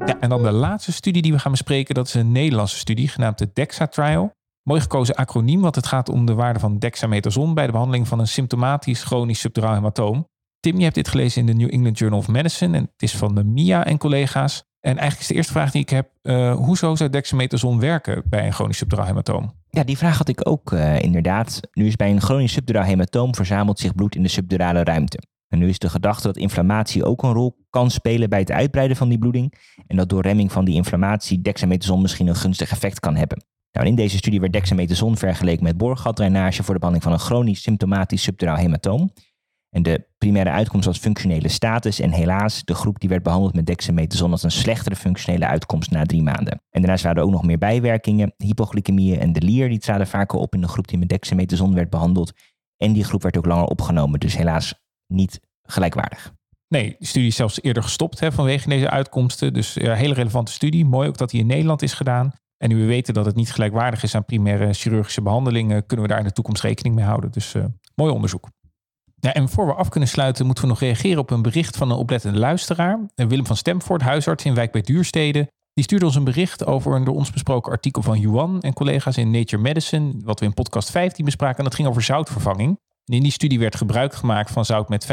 Ja, 0.06 0.20
en 0.20 0.28
dan 0.28 0.42
de 0.42 0.52
laatste 0.52 0.92
studie 0.92 1.22
die 1.22 1.32
we 1.32 1.38
gaan 1.38 1.50
bespreken. 1.50 1.94
Dat 1.94 2.06
is 2.06 2.14
een 2.14 2.32
Nederlandse 2.32 2.76
studie 2.76 3.08
genaamd 3.08 3.38
de 3.38 3.50
DEXA-trial. 3.52 4.32
Mooi 4.62 4.80
gekozen 4.80 5.14
acroniem, 5.14 5.60
want 5.60 5.74
het 5.74 5.86
gaat 5.86 6.08
om 6.08 6.26
de 6.26 6.34
waarde 6.34 6.58
van 6.58 6.78
dexamethason 6.78 7.54
bij 7.54 7.66
de 7.66 7.72
behandeling 7.72 8.08
van 8.08 8.18
een 8.18 8.28
symptomatisch 8.28 9.02
chronisch 9.02 9.40
subduraal 9.40 9.74
hematoom. 9.74 10.28
Tim, 10.60 10.76
je 10.76 10.82
hebt 10.82 10.94
dit 10.94 11.08
gelezen 11.08 11.40
in 11.40 11.46
de 11.46 11.54
New 11.54 11.72
England 11.72 11.98
Journal 11.98 12.18
of 12.18 12.28
Medicine 12.28 12.76
en 12.76 12.82
het 12.82 13.02
is 13.02 13.16
van 13.16 13.34
de 13.34 13.44
Mia 13.44 13.84
en 13.84 13.98
collega's. 13.98 14.64
En 14.80 14.90
eigenlijk 14.90 15.20
is 15.20 15.26
de 15.26 15.34
eerste 15.34 15.52
vraag 15.52 15.70
die 15.70 15.82
ik 15.82 15.88
heb, 15.88 16.10
uh, 16.22 16.54
hoezo 16.54 16.94
zou 16.94 17.10
dexamethason 17.10 17.80
werken 17.80 18.22
bij 18.28 18.46
een 18.46 18.52
chronisch 18.52 18.76
subduraal 18.76 19.06
hematoom? 19.06 19.52
Ja, 19.70 19.84
die 19.84 19.98
vraag 19.98 20.18
had 20.18 20.28
ik 20.28 20.48
ook 20.48 20.72
uh, 20.72 21.00
inderdaad. 21.00 21.60
Nu 21.72 21.86
is 21.86 21.96
bij 21.96 22.10
een 22.10 22.20
chronisch 22.20 22.52
subduraal 22.52 22.84
hematoom 22.84 23.34
verzamelt 23.34 23.78
zich 23.78 23.94
bloed 23.94 24.14
in 24.14 24.22
de 24.22 24.28
subdurale 24.28 24.84
ruimte. 24.84 25.18
En 25.48 25.58
nu 25.58 25.68
is 25.68 25.78
de 25.78 25.90
gedachte 25.90 26.26
dat 26.26 26.36
inflammatie 26.36 27.04
ook 27.04 27.22
een 27.22 27.32
rol 27.32 27.56
kan 27.70 27.90
spelen 27.90 28.28
bij 28.28 28.38
het 28.38 28.50
uitbreiden 28.50 28.96
van 28.96 29.08
die 29.08 29.18
bloeding. 29.18 29.54
En 29.86 29.96
dat 29.96 30.08
door 30.08 30.22
remming 30.22 30.52
van 30.52 30.64
die 30.64 30.74
inflammatie 30.74 31.40
dexamethason 31.40 32.02
misschien 32.02 32.26
een 32.26 32.36
gunstig 32.36 32.70
effect 32.70 33.00
kan 33.00 33.16
hebben. 33.16 33.44
Nou, 33.72 33.86
in 33.86 33.94
deze 33.94 34.16
studie 34.16 34.40
werd 34.40 34.52
dexamethason 34.52 35.16
vergeleken 35.16 35.64
met 35.64 35.76
boorgatdrainage 35.76 36.62
voor 36.62 36.74
de 36.74 36.80
behandeling 36.80 37.02
van 37.02 37.12
een 37.12 37.26
chronisch 37.26 37.62
symptomatisch 37.62 38.22
subduraal 38.22 38.56
hematoom. 38.56 39.12
En 39.70 39.82
de 39.82 40.06
primaire 40.18 40.50
uitkomst 40.50 40.86
was 40.86 40.98
functionele 40.98 41.48
status. 41.48 42.00
En 42.00 42.10
helaas, 42.10 42.64
de 42.64 42.74
groep 42.74 43.00
die 43.00 43.08
werd 43.08 43.22
behandeld 43.22 43.54
met 43.54 43.66
dexamethason 43.66 44.30
had 44.30 44.42
een 44.42 44.50
slechtere 44.50 44.96
functionele 44.96 45.46
uitkomst 45.46 45.90
na 45.90 46.04
drie 46.04 46.22
maanden. 46.22 46.62
En 46.70 46.80
daarnaast 46.80 47.02
waren 47.02 47.18
er 47.18 47.24
ook 47.24 47.32
nog 47.32 47.44
meer 47.44 47.58
bijwerkingen. 47.58 48.34
Hypoglycemie 48.36 49.18
en 49.18 49.32
de 49.32 49.42
lier 49.42 49.68
die 49.68 49.78
traden 49.78 50.06
vaker 50.06 50.38
op 50.38 50.54
in 50.54 50.60
de 50.60 50.68
groep 50.68 50.88
die 50.88 50.98
met 50.98 51.08
dexamethason 51.08 51.74
werd 51.74 51.90
behandeld. 51.90 52.32
En 52.76 52.92
die 52.92 53.04
groep 53.04 53.22
werd 53.22 53.36
ook 53.36 53.46
langer 53.46 53.66
opgenomen. 53.66 54.20
Dus 54.20 54.36
helaas 54.36 54.74
niet 55.06 55.40
gelijkwaardig. 55.62 56.32
Nee, 56.68 56.96
de 56.98 57.06
studie 57.06 57.28
is 57.28 57.36
zelfs 57.36 57.62
eerder 57.62 57.82
gestopt 57.82 58.20
hè, 58.20 58.32
vanwege 58.32 58.68
deze 58.68 58.90
uitkomsten. 58.90 59.52
Dus 59.52 59.74
ja, 59.74 59.94
hele 59.94 60.14
relevante 60.14 60.52
studie. 60.52 60.84
Mooi 60.84 61.08
ook 61.08 61.18
dat 61.18 61.30
die 61.30 61.40
in 61.40 61.46
Nederland 61.46 61.82
is 61.82 61.92
gedaan. 61.92 62.32
En 62.62 62.68
nu 62.68 62.76
we 62.76 62.84
weten 62.84 63.14
dat 63.14 63.24
het 63.24 63.34
niet 63.34 63.52
gelijkwaardig 63.52 64.02
is 64.02 64.14
aan 64.14 64.24
primaire 64.24 64.72
chirurgische 64.72 65.22
behandelingen, 65.22 65.86
kunnen 65.86 66.06
we 66.06 66.12
daar 66.12 66.20
in 66.20 66.26
de 66.28 66.32
toekomst 66.32 66.62
rekening 66.62 66.94
mee 66.94 67.04
houden. 67.04 67.30
Dus 67.30 67.54
uh, 67.54 67.64
mooi 67.94 68.12
onderzoek. 68.12 68.48
Ja, 69.20 69.32
en 69.32 69.48
voor 69.48 69.66
we 69.66 69.72
af 69.72 69.88
kunnen 69.88 70.08
sluiten, 70.08 70.46
moeten 70.46 70.64
we 70.64 70.70
nog 70.70 70.80
reageren 70.80 71.18
op 71.18 71.30
een 71.30 71.42
bericht 71.42 71.76
van 71.76 71.90
een 71.90 71.96
oplettende 71.96 72.38
luisteraar. 72.38 73.00
Willem 73.14 73.46
van 73.46 73.56
Stemvoort, 73.56 74.02
huisarts 74.02 74.44
in 74.44 74.54
Wijk 74.54 74.72
bij 74.72 74.80
Duurstede. 74.80 75.50
Die 75.74 75.84
stuurde 75.84 76.04
ons 76.04 76.14
een 76.14 76.24
bericht 76.24 76.66
over 76.66 76.94
een 76.94 77.04
door 77.04 77.14
ons 77.14 77.30
besproken 77.30 77.72
artikel 77.72 78.02
van 78.02 78.20
Yuan 78.20 78.60
en 78.60 78.72
collega's 78.72 79.16
in 79.16 79.30
Nature 79.30 79.62
Medicine, 79.62 80.12
wat 80.24 80.40
we 80.40 80.46
in 80.46 80.54
podcast 80.54 80.90
15 80.90 81.24
bespraken. 81.24 81.58
En 81.58 81.64
dat 81.64 81.74
ging 81.74 81.88
over 81.88 82.02
zoutvervanging. 82.02 82.78
In 83.04 83.22
die 83.22 83.32
studie 83.32 83.58
werd 83.58 83.76
gebruik 83.76 84.14
gemaakt 84.14 84.50
van 84.50 84.64
zout 84.64 84.88
met 84.88 85.06
25% 85.06 85.12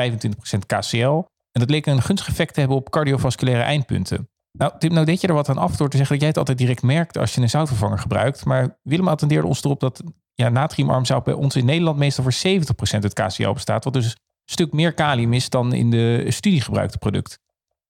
KCl. 0.66 1.24
En 1.52 1.60
dat 1.60 1.70
leek 1.70 1.86
een 1.86 2.02
gunstig 2.02 2.28
effect 2.28 2.54
te 2.54 2.60
hebben 2.60 2.78
op 2.78 2.90
cardiovasculaire 2.90 3.64
eindpunten. 3.64 4.30
Nou, 4.60 4.72
Tim, 4.80 4.94
nou 4.94 5.06
deed 5.06 5.22
je 5.22 5.28
er 5.28 5.34
wat 5.34 5.50
aan 5.50 5.58
af 5.58 5.76
door 5.76 5.90
te 5.90 5.98
zeggen 5.98 6.14
dat 6.14 6.20
jij 6.20 6.30
het 6.30 6.38
altijd 6.38 6.58
direct 6.58 6.82
merkt 6.82 7.18
als 7.18 7.36
je 7.36 7.42
een 7.42 7.50
zoutvervanger 7.50 8.00
gebruikt. 8.00 8.46
Maar 8.46 8.80
Willem 8.84 9.08
attendeerde 9.08 9.48
ons 9.48 9.64
erop 9.64 9.80
dat 9.80 10.04
ja, 10.34 10.50
natriumarm 10.50 11.06
zout 11.06 11.24
bij 11.24 11.34
ons 11.34 11.56
in 11.56 11.66
Nederland 11.66 11.98
meestal 11.98 12.24
voor 12.24 12.34
70% 12.34 13.00
het 13.00 13.14
KCl 13.14 13.52
bestaat. 13.52 13.84
Wat 13.84 13.94
dus 13.94 14.06
een 14.06 14.18
stuk 14.46 14.72
meer 14.72 14.94
kalium 14.94 15.34
is 15.34 15.50
dan 15.50 15.74
in 15.74 15.90
de 15.90 16.26
studie 16.28 16.62
gebruikte 16.62 16.98
product. 16.98 17.40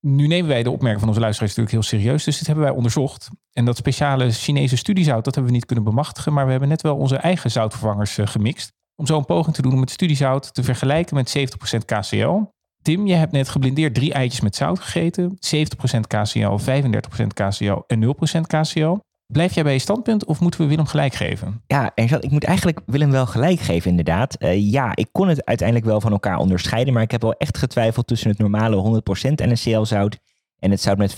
Nu 0.00 0.26
nemen 0.26 0.48
wij 0.48 0.62
de 0.62 0.70
opmerking 0.70 1.00
van 1.00 1.08
onze 1.08 1.20
luisteraars 1.20 1.56
natuurlijk 1.56 1.84
heel 1.84 1.98
serieus. 1.98 2.24
Dus 2.24 2.38
dit 2.38 2.46
hebben 2.46 2.64
wij 2.64 2.74
onderzocht. 2.74 3.28
En 3.52 3.64
dat 3.64 3.76
speciale 3.76 4.30
Chinese 4.30 4.76
studiezout, 4.76 5.24
dat 5.24 5.34
hebben 5.34 5.52
we 5.52 5.58
niet 5.58 5.66
kunnen 5.66 5.84
bemachtigen. 5.84 6.32
Maar 6.32 6.44
we 6.44 6.50
hebben 6.50 6.68
net 6.68 6.82
wel 6.82 6.96
onze 6.96 7.16
eigen 7.16 7.50
zoutvervangers 7.50 8.18
uh, 8.18 8.26
gemixt. 8.26 8.72
Om 8.96 9.06
zo 9.06 9.16
een 9.16 9.24
poging 9.24 9.54
te 9.54 9.62
doen 9.62 9.72
om 9.72 9.80
het 9.80 9.90
studiezout 9.90 10.54
te 10.54 10.62
vergelijken 10.62 11.16
met 11.16 11.38
70% 11.38 11.84
KCl. 11.84 12.42
Tim, 12.82 13.06
je 13.06 13.14
hebt 13.14 13.32
net 13.32 13.48
geblindeerd 13.48 13.94
drie 13.94 14.12
eitjes 14.12 14.40
met 14.40 14.56
zout 14.56 14.78
gegeten. 14.78 15.30
70% 15.30 16.00
KCl, 16.06 16.58
35% 16.58 17.26
KCl 17.34 17.78
en 17.86 18.14
0% 18.38 18.40
KCl. 18.46 18.98
Blijf 19.26 19.54
jij 19.54 19.62
bij 19.62 19.72
je 19.72 19.78
standpunt 19.78 20.24
of 20.24 20.40
moeten 20.40 20.60
we 20.60 20.66
Willem 20.66 20.86
gelijk 20.86 21.14
geven? 21.14 21.62
Ja, 21.66 21.92
ik 21.94 22.30
moet 22.30 22.44
eigenlijk 22.44 22.80
Willem 22.86 23.10
wel 23.10 23.26
gelijk 23.26 23.60
geven, 23.60 23.90
inderdaad. 23.90 24.42
Uh, 24.42 24.70
ja, 24.70 24.96
ik 24.96 25.08
kon 25.12 25.28
het 25.28 25.44
uiteindelijk 25.44 25.88
wel 25.88 26.00
van 26.00 26.12
elkaar 26.12 26.38
onderscheiden, 26.38 26.94
maar 26.94 27.02
ik 27.02 27.10
heb 27.10 27.22
wel 27.22 27.32
echt 27.34 27.58
getwijfeld 27.58 28.06
tussen 28.06 28.30
het 28.30 28.38
normale 28.38 29.02
100% 29.28 29.32
NaCl-zout 29.34 30.18
en 30.58 30.70
het 30.70 30.80
zout 30.80 30.98
met 30.98 31.14
35% 31.14 31.16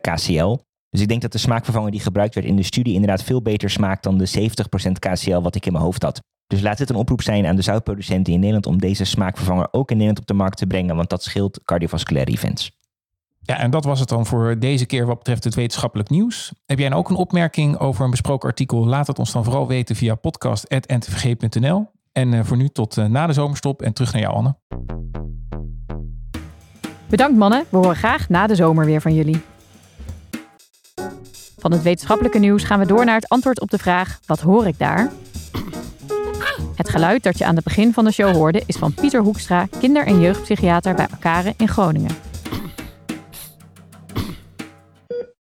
KCl. 0.00 0.58
Dus 0.90 1.00
ik 1.00 1.08
denk 1.08 1.22
dat 1.22 1.32
de 1.32 1.38
smaakvervanger 1.38 1.90
die 1.90 2.00
gebruikt 2.00 2.34
werd 2.34 2.46
in 2.46 2.56
de 2.56 2.62
studie 2.62 2.94
inderdaad 2.94 3.22
veel 3.22 3.42
beter 3.42 3.70
smaakt 3.70 4.02
dan 4.02 4.18
de 4.18 4.50
70% 4.88 4.92
KCl 4.98 5.40
wat 5.40 5.54
ik 5.54 5.66
in 5.66 5.72
mijn 5.72 5.84
hoofd 5.84 6.02
had. 6.02 6.22
Dus 6.46 6.60
laat 6.60 6.78
dit 6.78 6.90
een 6.90 6.96
oproep 6.96 7.22
zijn 7.22 7.46
aan 7.46 7.56
de 7.56 7.62
zoutproducenten 7.62 8.32
in 8.32 8.38
Nederland 8.38 8.66
om 8.66 8.78
deze 8.78 9.04
smaakvervanger 9.04 9.68
ook 9.70 9.90
in 9.90 9.96
Nederland 9.96 10.20
op 10.20 10.26
de 10.26 10.34
markt 10.34 10.56
te 10.56 10.66
brengen, 10.66 10.96
want 10.96 11.10
dat 11.10 11.22
scheelt 11.22 11.60
cardiovasculaire 11.64 12.30
events. 12.32 12.72
Ja, 13.40 13.58
en 13.58 13.70
dat 13.70 13.84
was 13.84 14.00
het 14.00 14.08
dan 14.08 14.26
voor 14.26 14.58
deze 14.58 14.86
keer 14.86 15.06
wat 15.06 15.18
betreft 15.18 15.44
het 15.44 15.54
wetenschappelijk 15.54 16.10
nieuws. 16.10 16.52
Heb 16.66 16.78
jij 16.78 16.88
nou 16.88 17.00
ook 17.00 17.10
een 17.10 17.16
opmerking 17.16 17.78
over 17.78 18.04
een 18.04 18.10
besproken 18.10 18.48
artikel? 18.48 18.86
Laat 18.86 19.06
het 19.06 19.18
ons 19.18 19.32
dan 19.32 19.44
vooral 19.44 19.66
weten 19.66 19.96
via 19.96 20.14
podcast.ntvg.nl. 20.14 21.86
En 22.12 22.34
eh, 22.34 22.44
voor 22.44 22.56
nu 22.56 22.68
tot 22.68 22.96
eh, 22.96 23.04
na 23.04 23.26
de 23.26 23.32
zomerstop 23.32 23.82
en 23.82 23.92
terug 23.92 24.12
naar 24.12 24.22
jou, 24.22 24.34
Anne. 24.34 24.56
Bedankt 27.06 27.38
mannen, 27.38 27.64
we 27.68 27.76
horen 27.76 27.96
graag 27.96 28.28
na 28.28 28.46
de 28.46 28.54
zomer 28.54 28.84
weer 28.84 29.00
van 29.00 29.14
jullie. 29.14 29.42
Van 31.58 31.72
het 31.72 31.82
wetenschappelijke 31.82 32.38
nieuws 32.38 32.64
gaan 32.64 32.78
we 32.78 32.86
door 32.86 33.04
naar 33.04 33.14
het 33.14 33.28
antwoord 33.28 33.60
op 33.60 33.70
de 33.70 33.78
vraag: 33.78 34.20
wat 34.26 34.40
hoor 34.40 34.66
ik 34.66 34.78
daar? 34.78 35.10
Het 36.76 36.88
geluid 36.88 37.22
dat 37.22 37.38
je 37.38 37.44
aan 37.44 37.54
het 37.54 37.64
begin 37.64 37.92
van 37.92 38.04
de 38.04 38.12
show 38.12 38.34
hoorde 38.34 38.62
is 38.66 38.76
van 38.76 38.94
Pieter 38.94 39.20
Hoekstra, 39.20 39.66
kinder- 39.80 40.06
en 40.06 40.20
jeugdpsychiater 40.20 40.94
bij 40.94 41.06
Akare 41.10 41.54
in 41.56 41.68
Groningen. 41.68 42.10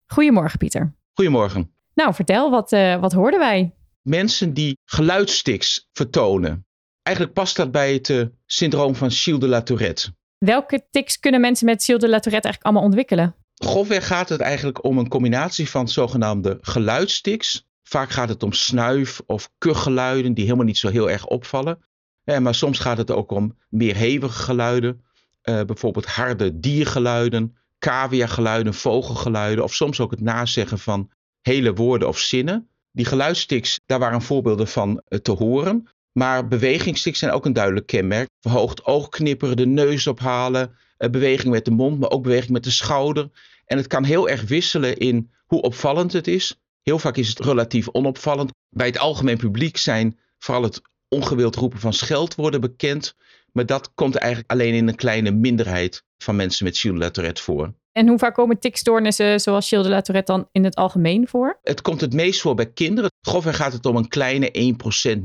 Goedemorgen, 0.05 0.57
Pieter. 0.57 0.93
Goedemorgen. 1.13 1.71
Nou, 1.93 2.13
vertel, 2.13 2.49
wat, 2.49 2.71
uh, 2.71 2.99
wat 2.99 3.11
hoorden 3.11 3.39
wij? 3.39 3.73
Mensen 4.01 4.53
die 4.53 4.77
geluidstics 4.85 5.87
vertonen. 5.91 6.65
Eigenlijk 7.01 7.35
past 7.35 7.55
dat 7.55 7.71
bij 7.71 7.93
het 7.93 8.09
uh, 8.09 8.25
syndroom 8.45 8.95
van 8.95 9.11
Gilles 9.11 9.39
de 9.39 9.47
la 9.47 9.61
Tourette. 9.61 10.13
Welke 10.37 10.87
tics 10.89 11.19
kunnen 11.19 11.41
mensen 11.41 11.65
met 11.65 11.83
Gilles 11.83 12.01
de 12.01 12.09
la 12.09 12.19
Tourette 12.19 12.47
eigenlijk 12.47 12.63
allemaal 12.63 12.83
ontwikkelen? 12.83 13.35
Grofweg 13.55 14.07
gaat 14.07 14.29
het 14.29 14.41
eigenlijk 14.41 14.83
om 14.83 14.97
een 14.97 15.07
combinatie 15.07 15.69
van 15.69 15.87
zogenaamde 15.87 16.57
geluidstics. 16.61 17.65
Vaak 17.91 18.09
gaat 18.09 18.29
het 18.29 18.43
om 18.43 18.53
snuif- 18.53 19.21
of 19.25 19.49
kuchgeluiden 19.57 20.33
die 20.33 20.43
helemaal 20.43 20.65
niet 20.65 20.77
zo 20.77 20.89
heel 20.89 21.09
erg 21.09 21.25
opvallen. 21.27 21.79
Eh, 22.23 22.37
maar 22.37 22.55
soms 22.55 22.79
gaat 22.79 22.97
het 22.97 23.11
ook 23.11 23.31
om 23.31 23.57
meer 23.69 23.95
hevige 23.95 24.43
geluiden. 24.43 25.01
Eh, 25.41 25.61
bijvoorbeeld 25.61 26.05
harde 26.05 26.59
diergeluiden, 26.59 27.57
caviageluiden, 27.79 28.73
vogelgeluiden. 28.73 29.63
Of 29.63 29.73
soms 29.73 29.99
ook 29.99 30.11
het 30.11 30.21
nazeggen 30.21 30.79
van 30.79 31.09
hele 31.41 31.73
woorden 31.73 32.07
of 32.07 32.17
zinnen. 32.19 32.69
Die 32.91 33.05
geluidstics, 33.05 33.79
daar 33.85 33.99
waren 33.99 34.21
voorbeelden 34.21 34.67
van 34.67 35.01
eh, 35.07 35.19
te 35.19 35.31
horen. 35.31 35.87
Maar 36.11 36.47
bewegingstics 36.47 37.19
zijn 37.19 37.31
ook 37.31 37.45
een 37.45 37.53
duidelijk 37.53 37.87
kenmerk. 37.87 38.29
Verhoogd 38.39 38.85
oogknipperen, 38.85 39.57
de 39.57 39.67
neus 39.67 40.07
ophalen, 40.07 40.75
beweging 40.97 41.53
met 41.53 41.65
de 41.65 41.71
mond, 41.71 41.99
maar 41.99 42.09
ook 42.09 42.23
beweging 42.23 42.51
met 42.51 42.63
de 42.63 42.71
schouder. 42.71 43.29
En 43.65 43.77
het 43.77 43.87
kan 43.87 44.03
heel 44.03 44.29
erg 44.29 44.41
wisselen 44.41 44.97
in 44.97 45.31
hoe 45.45 45.61
opvallend 45.61 46.13
het 46.13 46.27
is. 46.27 46.61
Heel 46.83 46.99
vaak 46.99 47.17
is 47.17 47.27
het 47.27 47.39
relatief 47.39 47.89
onopvallend. 47.89 48.51
Bij 48.69 48.87
het 48.87 48.97
algemeen 48.97 49.37
publiek 49.37 49.77
zijn 49.77 50.19
vooral 50.37 50.63
het 50.63 50.81
ongewild 51.07 51.55
roepen 51.55 51.79
van 51.79 51.93
scheldwoorden 51.93 52.61
bekend. 52.61 53.15
Maar 53.51 53.65
dat 53.65 53.91
komt 53.93 54.15
eigenlijk 54.15 54.51
alleen 54.51 54.73
in 54.73 54.87
een 54.87 54.95
kleine 54.95 55.31
minderheid 55.31 56.03
van 56.17 56.35
mensen 56.35 56.65
met 56.65 56.77
Gilles 56.77 57.41
voor. 57.41 57.73
En 57.91 58.07
hoe 58.07 58.17
vaak 58.17 58.33
komen 58.33 58.59
tikstoornissen 58.59 59.39
zoals 59.39 59.67
Gilles 59.67 59.85
de 59.85 59.91
la 59.91 60.01
Tourette 60.01 60.31
dan 60.31 60.47
in 60.51 60.63
het 60.63 60.75
algemeen 60.75 61.27
voor? 61.27 61.59
Het 61.63 61.81
komt 61.81 62.01
het 62.01 62.13
meest 62.13 62.41
voor 62.41 62.55
bij 62.55 62.71
kinderen. 62.71 63.09
Grofweg 63.21 63.55
gaat 63.55 63.73
het 63.73 63.85
om 63.85 63.95
een 63.95 64.07
kleine 64.07 64.75
1%, 65.07 65.19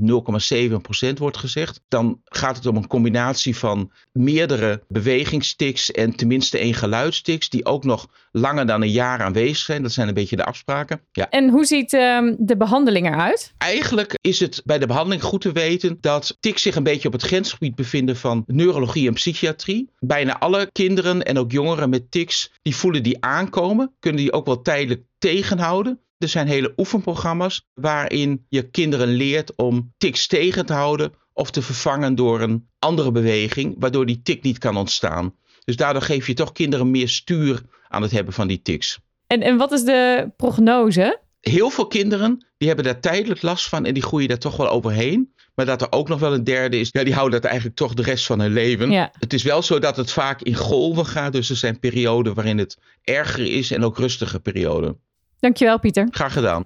0,7% 1.08 1.12
wordt 1.18 1.36
gezegd. 1.36 1.80
Dan 1.88 2.20
gaat 2.24 2.56
het 2.56 2.66
om 2.66 2.76
een 2.76 2.86
combinatie 2.86 3.56
van 3.56 3.92
meerdere 4.12 4.82
bewegingstics 4.88 5.90
en 5.90 6.16
tenminste 6.16 6.58
één 6.58 6.74
geluidstics, 6.74 7.48
die 7.48 7.64
ook 7.64 7.84
nog 7.84 8.06
langer 8.32 8.66
dan 8.66 8.82
een 8.82 8.90
jaar 8.90 9.22
aanwezig 9.22 9.56
zijn. 9.56 9.82
Dat 9.82 9.92
zijn 9.92 10.08
een 10.08 10.14
beetje 10.14 10.36
de 10.36 10.44
afspraken. 10.44 11.00
Ja. 11.12 11.30
En 11.30 11.48
hoe 11.48 11.64
ziet 11.64 11.92
uh, 11.92 12.32
de 12.38 12.56
behandeling 12.56 13.06
eruit? 13.06 13.54
Eigenlijk 13.58 14.18
is 14.20 14.40
het 14.40 14.62
bij 14.64 14.78
de 14.78 14.86
behandeling 14.86 15.22
goed 15.22 15.40
te 15.40 15.52
weten 15.52 15.98
dat 16.00 16.36
tics 16.40 16.62
zich 16.62 16.76
een 16.76 16.82
beetje 16.82 17.08
op 17.08 17.14
het 17.14 17.22
grensgebied 17.22 17.74
bevinden 17.74 18.16
van 18.16 18.44
neurologie 18.46 19.08
en 19.08 19.14
psychiatrie. 19.14 19.90
Bijna 19.98 20.38
alle 20.38 20.68
kinderen 20.72 21.22
en 21.22 21.38
ook 21.38 21.52
jongeren 21.52 21.90
met 21.90 22.10
tics, 22.10 22.50
die 22.66 22.76
voelen 22.76 23.02
die 23.02 23.24
aankomen, 23.24 23.94
kunnen 23.98 24.20
die 24.20 24.32
ook 24.32 24.46
wel 24.46 24.62
tijdelijk 24.62 25.02
tegenhouden. 25.18 26.00
Er 26.18 26.28
zijn 26.28 26.46
hele 26.46 26.72
oefenprogramma's 26.76 27.68
waarin 27.74 28.46
je 28.48 28.70
kinderen 28.70 29.08
leert 29.08 29.54
om 29.56 29.92
tics 29.98 30.26
tegen 30.26 30.66
te 30.66 30.72
houden 30.72 31.12
of 31.32 31.50
te 31.50 31.62
vervangen 31.62 32.14
door 32.14 32.40
een 32.40 32.68
andere 32.78 33.12
beweging, 33.12 33.76
waardoor 33.78 34.06
die 34.06 34.22
tik 34.22 34.42
niet 34.42 34.58
kan 34.58 34.76
ontstaan. 34.76 35.34
Dus 35.64 35.76
daardoor 35.76 36.02
geef 36.02 36.26
je 36.26 36.34
toch 36.34 36.52
kinderen 36.52 36.90
meer 36.90 37.08
stuur 37.08 37.62
aan 37.88 38.02
het 38.02 38.10
hebben 38.10 38.34
van 38.34 38.48
die 38.48 38.62
tics. 38.62 38.98
En, 39.26 39.42
en 39.42 39.56
wat 39.56 39.72
is 39.72 39.82
de 39.82 40.30
prognose? 40.36 41.20
Heel 41.40 41.70
veel 41.70 41.86
kinderen 41.86 42.46
die 42.58 42.68
hebben 42.68 42.84
daar 42.84 43.00
tijdelijk 43.00 43.42
last 43.42 43.68
van 43.68 43.84
en 43.84 43.94
die 43.94 44.02
groeien 44.02 44.28
daar 44.28 44.38
toch 44.38 44.56
wel 44.56 44.68
overheen. 44.68 45.34
Maar 45.56 45.66
dat 45.66 45.82
er 45.82 45.92
ook 45.92 46.08
nog 46.08 46.20
wel 46.20 46.34
een 46.34 46.44
derde 46.44 46.78
is, 46.78 46.88
ja, 46.92 47.04
die 47.04 47.14
houden 47.14 47.40
dat 47.40 47.50
eigenlijk 47.50 47.78
toch 47.78 47.94
de 47.94 48.02
rest 48.02 48.26
van 48.26 48.40
hun 48.40 48.52
leven. 48.52 48.90
Ja. 48.90 49.10
Het 49.18 49.32
is 49.32 49.42
wel 49.42 49.62
zo 49.62 49.78
dat 49.78 49.96
het 49.96 50.12
vaak 50.12 50.42
in 50.42 50.54
golven 50.54 51.06
gaat. 51.06 51.32
Dus 51.32 51.50
er 51.50 51.56
zijn 51.56 51.78
perioden 51.78 52.34
waarin 52.34 52.58
het 52.58 52.78
erger 53.04 53.46
is 53.52 53.70
en 53.70 53.84
ook 53.84 53.98
rustige 53.98 54.40
perioden. 54.40 54.98
Dankjewel, 55.40 55.78
Pieter. 55.78 56.08
Graag 56.10 56.32
gedaan. 56.32 56.64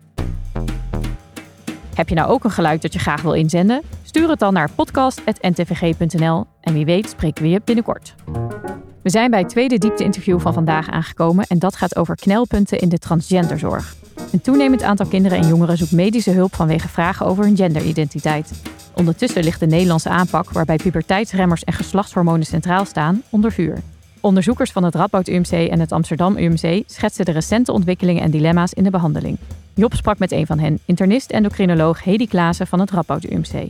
Heb 1.94 2.08
je 2.08 2.14
nou 2.14 2.30
ook 2.30 2.44
een 2.44 2.50
geluid 2.50 2.82
dat 2.82 2.92
je 2.92 2.98
graag 2.98 3.22
wil 3.22 3.32
inzenden? 3.32 3.82
Stuur 4.02 4.28
het 4.28 4.38
dan 4.38 4.52
naar 4.52 4.70
podcast.ntvg.nl 4.70 6.46
en 6.60 6.72
wie 6.72 6.84
weet 6.84 7.10
spreken 7.10 7.42
we 7.42 7.48
je 7.48 7.60
binnenkort. 7.64 8.14
We 9.02 9.10
zijn 9.10 9.30
bij 9.30 9.40
het 9.40 9.48
tweede 9.48 9.78
diepte-interview 9.78 10.40
van 10.40 10.52
vandaag 10.52 10.88
aangekomen 10.88 11.46
en 11.46 11.58
dat 11.58 11.76
gaat 11.76 11.96
over 11.96 12.14
knelpunten 12.14 12.78
in 12.78 12.88
de 12.88 12.98
transgenderzorg. 12.98 13.94
Een 14.32 14.40
toenemend 14.40 14.82
aantal 14.82 15.06
kinderen 15.06 15.38
en 15.38 15.48
jongeren 15.48 15.76
zoekt 15.76 15.92
medische 15.92 16.30
hulp 16.30 16.54
vanwege 16.54 16.88
vragen 16.88 17.26
over 17.26 17.44
hun 17.44 17.56
genderidentiteit. 17.56 18.52
Ondertussen 18.94 19.44
ligt 19.44 19.60
de 19.60 19.66
Nederlandse 19.66 20.08
aanpak, 20.08 20.50
waarbij 20.50 20.76
puberteitsremmers 20.76 21.64
en 21.64 21.72
geslachtshormonen 21.72 22.46
centraal 22.46 22.84
staan, 22.84 23.22
onder 23.30 23.52
vuur. 23.52 23.78
Onderzoekers 24.20 24.72
van 24.72 24.84
het 24.84 24.94
Radboud 24.94 25.28
UMC 25.28 25.50
en 25.50 25.80
het 25.80 25.92
Amsterdam 25.92 26.36
UMC 26.36 26.82
schetsen 26.86 27.24
de 27.24 27.32
recente 27.32 27.72
ontwikkelingen 27.72 28.22
en 28.22 28.30
dilemma's 28.30 28.72
in 28.72 28.84
de 28.84 28.90
behandeling. 28.90 29.38
Job 29.74 29.94
sprak 29.94 30.18
met 30.18 30.32
een 30.32 30.46
van 30.46 30.58
hen, 30.58 30.78
internist 30.84 31.30
endocrinoloog 31.30 32.04
Hedy 32.04 32.26
Klaassen 32.26 32.66
van 32.66 32.80
het 32.80 32.90
Radboud 32.90 33.24
UMC. 33.24 33.68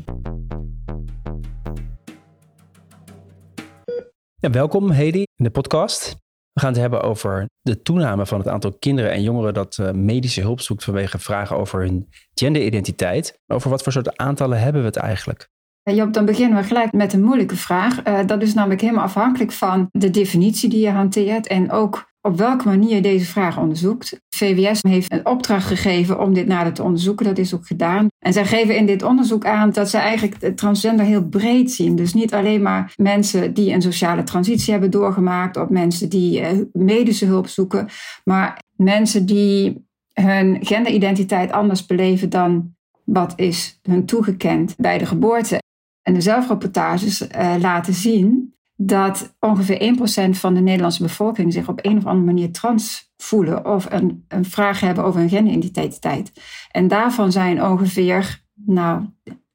Ja, 4.36 4.50
welkom 4.50 4.90
Hedy 4.90 5.24
in 5.36 5.44
de 5.44 5.50
podcast. 5.50 6.16
We 6.52 6.60
gaan 6.60 6.72
het 6.72 6.80
hebben 6.80 7.02
over 7.02 7.46
de 7.60 7.82
toename 7.82 8.26
van 8.26 8.38
het 8.38 8.48
aantal 8.48 8.72
kinderen 8.72 9.10
en 9.10 9.22
jongeren 9.22 9.54
dat 9.54 9.78
uh, 9.80 9.90
medische 9.90 10.40
hulp 10.40 10.60
zoekt 10.60 10.84
vanwege 10.84 11.18
vragen 11.18 11.56
over 11.56 11.80
hun 11.80 12.08
genderidentiteit. 12.34 13.40
Over 13.46 13.70
wat 13.70 13.82
voor 13.82 13.92
soort 13.92 14.16
aantallen 14.16 14.60
hebben 14.60 14.80
we 14.80 14.86
het 14.86 14.96
eigenlijk? 14.96 15.48
Job, 15.82 16.12
dan 16.12 16.24
beginnen 16.24 16.58
we 16.58 16.64
gelijk 16.64 16.92
met 16.92 17.12
een 17.12 17.22
moeilijke 17.22 17.56
vraag. 17.56 18.06
Uh, 18.06 18.26
dat 18.26 18.42
is 18.42 18.54
namelijk 18.54 18.80
helemaal 18.80 19.04
afhankelijk 19.04 19.52
van 19.52 19.88
de 19.92 20.10
definitie 20.10 20.68
die 20.68 20.80
je 20.80 20.90
hanteert 20.90 21.46
en 21.46 21.70
ook 21.70 22.09
op 22.22 22.38
welke 22.38 22.68
manier 22.68 23.02
deze 23.02 23.24
vraag 23.24 23.58
onderzoekt. 23.58 24.20
VWS 24.28 24.78
heeft 24.88 25.12
een 25.12 25.26
opdracht 25.26 25.66
gegeven 25.66 26.20
om 26.20 26.34
dit 26.34 26.46
nader 26.46 26.72
te 26.72 26.82
onderzoeken. 26.82 27.26
Dat 27.26 27.38
is 27.38 27.54
ook 27.54 27.66
gedaan. 27.66 28.08
En 28.18 28.32
zij 28.32 28.46
geven 28.46 28.76
in 28.76 28.86
dit 28.86 29.02
onderzoek 29.02 29.44
aan 29.44 29.70
dat 29.70 29.90
ze 29.90 29.98
eigenlijk 29.98 30.56
transgender 30.56 31.06
heel 31.06 31.24
breed 31.24 31.72
zien. 31.72 31.96
Dus 31.96 32.14
niet 32.14 32.34
alleen 32.34 32.62
maar 32.62 32.92
mensen 32.96 33.54
die 33.54 33.72
een 33.72 33.82
sociale 33.82 34.22
transitie 34.22 34.72
hebben 34.72 34.90
doorgemaakt, 34.90 35.56
of 35.56 35.68
mensen 35.68 36.08
die 36.08 36.40
uh, 36.40 36.48
medische 36.72 37.26
hulp 37.26 37.46
zoeken, 37.46 37.88
maar 38.24 38.58
mensen 38.76 39.26
die 39.26 39.88
hun 40.12 40.58
genderidentiteit 40.60 41.52
anders 41.52 41.86
beleven 41.86 42.30
dan 42.30 42.74
wat 43.04 43.32
is 43.36 43.78
hun 43.82 44.06
toegekend 44.06 44.74
bij 44.76 44.98
de 44.98 45.06
geboorte. 45.06 45.58
En 46.02 46.14
de 46.14 46.20
zelfrapportages 46.20 47.22
uh, 47.22 47.54
laten 47.60 47.94
zien 47.94 48.54
dat 48.82 49.36
ongeveer 49.38 49.96
1% 49.96 50.30
van 50.30 50.54
de 50.54 50.60
Nederlandse 50.60 51.02
bevolking 51.02 51.52
zich 51.52 51.68
op 51.68 51.78
een 51.82 51.96
of 51.96 52.06
andere 52.06 52.26
manier 52.26 52.52
trans 52.52 53.12
voelen 53.16 53.66
of 53.66 53.86
een, 53.90 54.24
een 54.28 54.44
vraag 54.44 54.80
hebben 54.80 55.04
over 55.04 55.20
hun 55.20 55.28
genderidentiteit. 55.28 56.32
En 56.70 56.88
daarvan 56.88 57.32
zijn 57.32 57.62
ongeveer 57.64 58.44
nou, 58.54 59.04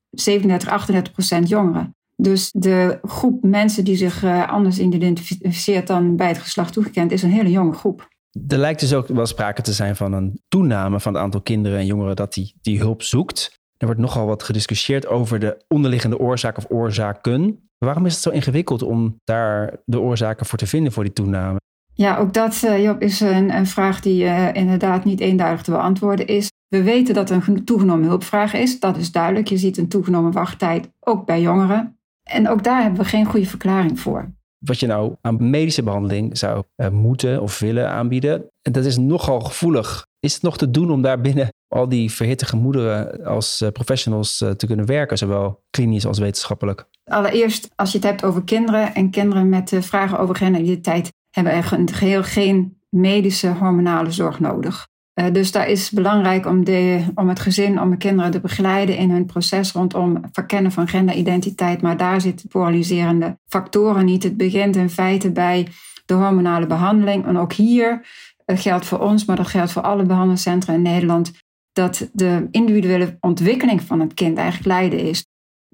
37, 0.10 1.04
38% 1.44 1.48
jongeren. 1.48 1.96
Dus 2.16 2.52
de 2.52 3.00
groep 3.02 3.44
mensen 3.44 3.84
die 3.84 3.96
zich 3.96 4.24
uh, 4.24 4.50
anders 4.50 4.80
identificeert 4.80 5.88
dan 5.88 6.16
bij 6.16 6.28
het 6.28 6.38
geslacht 6.38 6.74
toegekend 6.74 7.12
is 7.12 7.24
een 7.24 7.32
hele 7.32 7.52
jonge 7.52 7.74
groep. 7.74 8.08
Er 8.48 8.58
lijkt 8.58 8.80
dus 8.80 8.94
ook 8.94 9.08
wel 9.08 9.26
sprake 9.26 9.62
te 9.62 9.74
zijn 9.74 9.96
van 9.96 10.14
een 10.14 10.42
toename 10.48 11.00
van 11.00 11.14
het 11.14 11.22
aantal 11.22 11.42
kinderen 11.42 11.80
en 11.80 11.86
jongeren 11.86 12.16
dat 12.16 12.34
die, 12.34 12.56
die 12.62 12.80
hulp 12.80 13.02
zoekt. 13.02 13.64
Er 13.78 13.86
wordt 13.86 14.02
nogal 14.02 14.26
wat 14.26 14.44
gediscussieerd 14.44 15.08
over 15.08 15.40
de 15.40 15.64
onderliggende 15.68 16.20
oorzaak 16.20 16.58
of 16.58 16.66
oorzaken. 16.70 17.70
Waarom 17.78 18.06
is 18.06 18.14
het 18.14 18.22
zo 18.22 18.30
ingewikkeld 18.30 18.82
om 18.82 19.20
daar 19.24 19.78
de 19.86 20.00
oorzaken 20.00 20.46
voor 20.46 20.58
te 20.58 20.68
vinden 20.68 20.92
voor 20.92 21.04
die 21.04 21.14
toename? 21.14 21.60
Ja, 21.94 22.18
ook 22.18 22.34
dat, 22.34 22.62
uh, 22.66 22.84
Job, 22.84 23.02
is 23.02 23.20
een, 23.20 23.56
een 23.56 23.68
vraag 23.68 24.02
die 24.02 24.24
uh, 24.24 24.54
inderdaad 24.54 25.04
niet 25.04 25.20
eenduidig 25.20 25.62
te 25.62 25.72
beantwoorden 25.72 26.28
is. 26.28 26.52
We 26.68 26.84
weten 26.84 27.14
dat 27.14 27.30
er 27.30 27.44
een 27.48 27.66
toegenomen 27.66 28.08
hulpvraag 28.08 28.54
is. 28.54 28.80
Dat 28.80 28.98
is 28.98 29.12
duidelijk. 29.12 29.48
Je 29.48 29.58
ziet 29.58 29.78
een 29.78 29.88
toegenomen 29.88 30.32
wachttijd 30.32 30.90
ook 31.00 31.26
bij 31.26 31.42
jongeren. 31.42 31.98
En 32.24 32.50
ook 32.50 32.64
daar 32.64 32.82
hebben 32.82 33.00
we 33.00 33.06
geen 33.06 33.26
goede 33.26 33.46
verklaring 33.46 34.00
voor. 34.00 34.34
Wat 34.58 34.80
je 34.80 34.88
nou 34.88 35.16
aan 35.22 35.50
medische 35.50 35.84
behandeling 35.84 36.38
zou 36.38 36.64
uh, 36.78 36.90
moeten 36.90 37.42
of 37.42 37.60
willen 37.60 37.90
aanbieden, 37.90 38.50
dat 38.62 38.86
is 38.86 38.98
nogal 38.98 39.40
gevoelig. 39.40 40.08
Is 40.26 40.34
het 40.34 40.42
nog 40.42 40.58
te 40.58 40.72
doen 40.72 40.92
om 40.92 41.02
daar 41.02 41.22
binnen 41.22 41.50
al 41.68 41.90
die 41.90 42.12
verhitte 42.12 42.46
gemoederen 42.46 43.26
als 43.26 43.64
professionals 43.74 44.38
te 44.38 44.66
kunnen 44.68 44.86
werken, 44.86 45.18
zowel 45.18 45.64
klinisch 45.70 46.06
als 46.06 46.20
wetenschappelijk? 46.20 46.86
Allereerst, 47.04 47.70
als 47.76 47.92
je 47.92 47.98
het 47.98 48.08
hebt 48.08 48.24
over 48.24 48.44
kinderen 48.44 48.94
en 48.94 49.10
kinderen 49.10 49.50
met 49.50 49.72
uh, 49.72 49.82
vragen 49.82 50.20
over 50.20 50.36
genderidentiteit, 50.36 51.12
hebben 51.30 51.54
er 51.54 51.74
in 51.74 51.80
het 51.80 51.94
geheel 51.94 52.24
geen 52.24 52.78
medische 52.90 53.48
hormonale 53.48 54.12
zorg 54.12 54.40
nodig. 54.40 54.88
Dus 55.32 55.52
daar 55.52 55.70
is 55.70 55.92
belangrijk 55.92 56.46
om, 56.46 56.64
de, 56.64 57.06
om 57.16 57.30
het 57.30 57.40
gezin, 57.40 57.82
om 57.82 57.90
de 57.90 57.98
kinderen 57.98 58.32
te 58.32 58.40
begeleiden 58.40 58.98
in 58.98 59.10
hun 59.10 59.26
proces 59.26 59.72
rondom 59.72 60.22
verkennen 60.32 60.72
van 60.72 60.88
genderidentiteit. 60.88 61.82
Maar 61.82 61.98
daar 61.98 62.22
zitten 62.22 62.48
polariserende 62.48 63.38
factoren 63.48 64.06
niet. 64.06 64.24
Het 64.24 64.38
begint 64.38 64.76
in 64.76 64.90
feite 64.90 65.32
bij 65.32 65.68
de 66.06 66.14
hormonale 66.14 66.68
behandeling. 66.68 67.26
En 67.26 67.38
ook 67.38 67.54
hier 67.54 68.08
uh, 68.46 68.58
geldt 68.58 68.86
voor 68.86 69.00
ons, 69.00 69.26
maar 69.26 69.36
dat 69.36 69.48
geldt 69.48 69.72
voor 69.72 69.82
alle 69.82 70.04
behandelcentra 70.04 70.74
in 70.74 70.82
Nederland, 70.82 71.32
dat 71.72 72.10
de 72.14 72.48
individuele 72.52 73.18
ontwikkeling 73.20 73.82
van 73.82 74.00
het 74.00 74.14
kind 74.14 74.38
eigenlijk 74.38 74.68
leiden 74.68 75.00
is. 75.00 75.26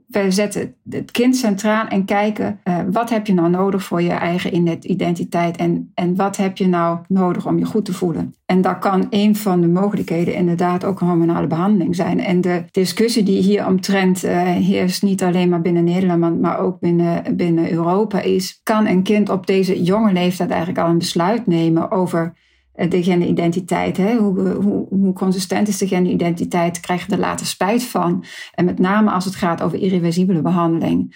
We 0.08 0.32
zetten 0.32 0.76
het 0.90 1.12
kind 1.12 1.36
centraal 1.36 1.88
en 1.88 2.06
kijken 2.06 2.60
uh, 2.64 2.78
wat 2.92 3.10
heb 3.10 3.28
je 3.28 3.34
nou 3.34 3.50
nodig 3.50 3.84
voor 3.84 4.02
je 4.02 4.10
eigen 4.10 4.56
identiteit 4.92 5.58
en, 5.58 5.92
en 5.94 6.16
wat 6.16 6.38
heb 6.38 6.58
je 6.58 6.68
nou 6.68 7.00
nodig 7.08 7.48
om 7.48 7.58
je 7.58 7.66
goed 7.66 7.86
te 7.86 7.94
voelen. 7.94 8.36
En 8.46 8.62
dat 8.62 8.80
kan 8.80 9.08
een 9.10 9.36
van 9.36 9.62
de 9.62 9.68
mogelijkheden 9.68 10.34
inderdaad 10.34 10.84
ook 10.84 11.02
een 11.02 11.08
hormonale 11.08 11.48
behandeling 11.48 11.96
zijn. 11.96 12.20
En 12.20 12.42
de 12.42 12.64
discussie 12.72 13.24
die 13.24 13.42
hier 13.42 13.68
omtrent 13.68 14.24
uh, 14.24 14.42
heerst, 14.42 15.04
niet 15.04 15.24
alleen 15.24 15.50
maar 15.50 15.62
binnen 15.62 15.84
Nederland, 15.84 16.42
maar 16.42 16.60
ook 16.60 16.80
binnen, 16.80 17.36
binnen 17.36 17.72
Europa, 17.72 18.22
is: 18.22 18.60
kan 18.64 18.88
een 18.88 19.04
kind 19.04 19.30
op 19.30 19.48
deze 19.48 19.84
jonge 19.84 20.14
leeftijd 20.14 20.50
eigenlijk 20.50 20.80
al 20.80 20.90
een 20.90 20.98
besluit 20.98 21.48
nemen 21.48 21.92
over 21.92 22.34
de 22.90 23.04
genderidentiteit. 23.04 23.98
Hè? 23.98 24.16
Hoe, 24.16 24.50
hoe, 24.50 24.86
hoe 24.90 25.14
consistent 25.14 25.68
is 25.68 25.78
de 25.78 25.88
genderidentiteit? 25.88 26.80
Krijg 26.80 27.06
je 27.06 27.12
er 27.12 27.20
later 27.20 27.46
spijt 27.46 27.84
van? 27.84 28.24
En 28.54 28.66
met 28.66 28.80
name 28.80 29.12
als 29.12 29.26
het 29.26 29.36
gaat 29.36 29.62
over 29.62 29.80
irreversibele 29.80 30.42
behandeling. 30.42 31.16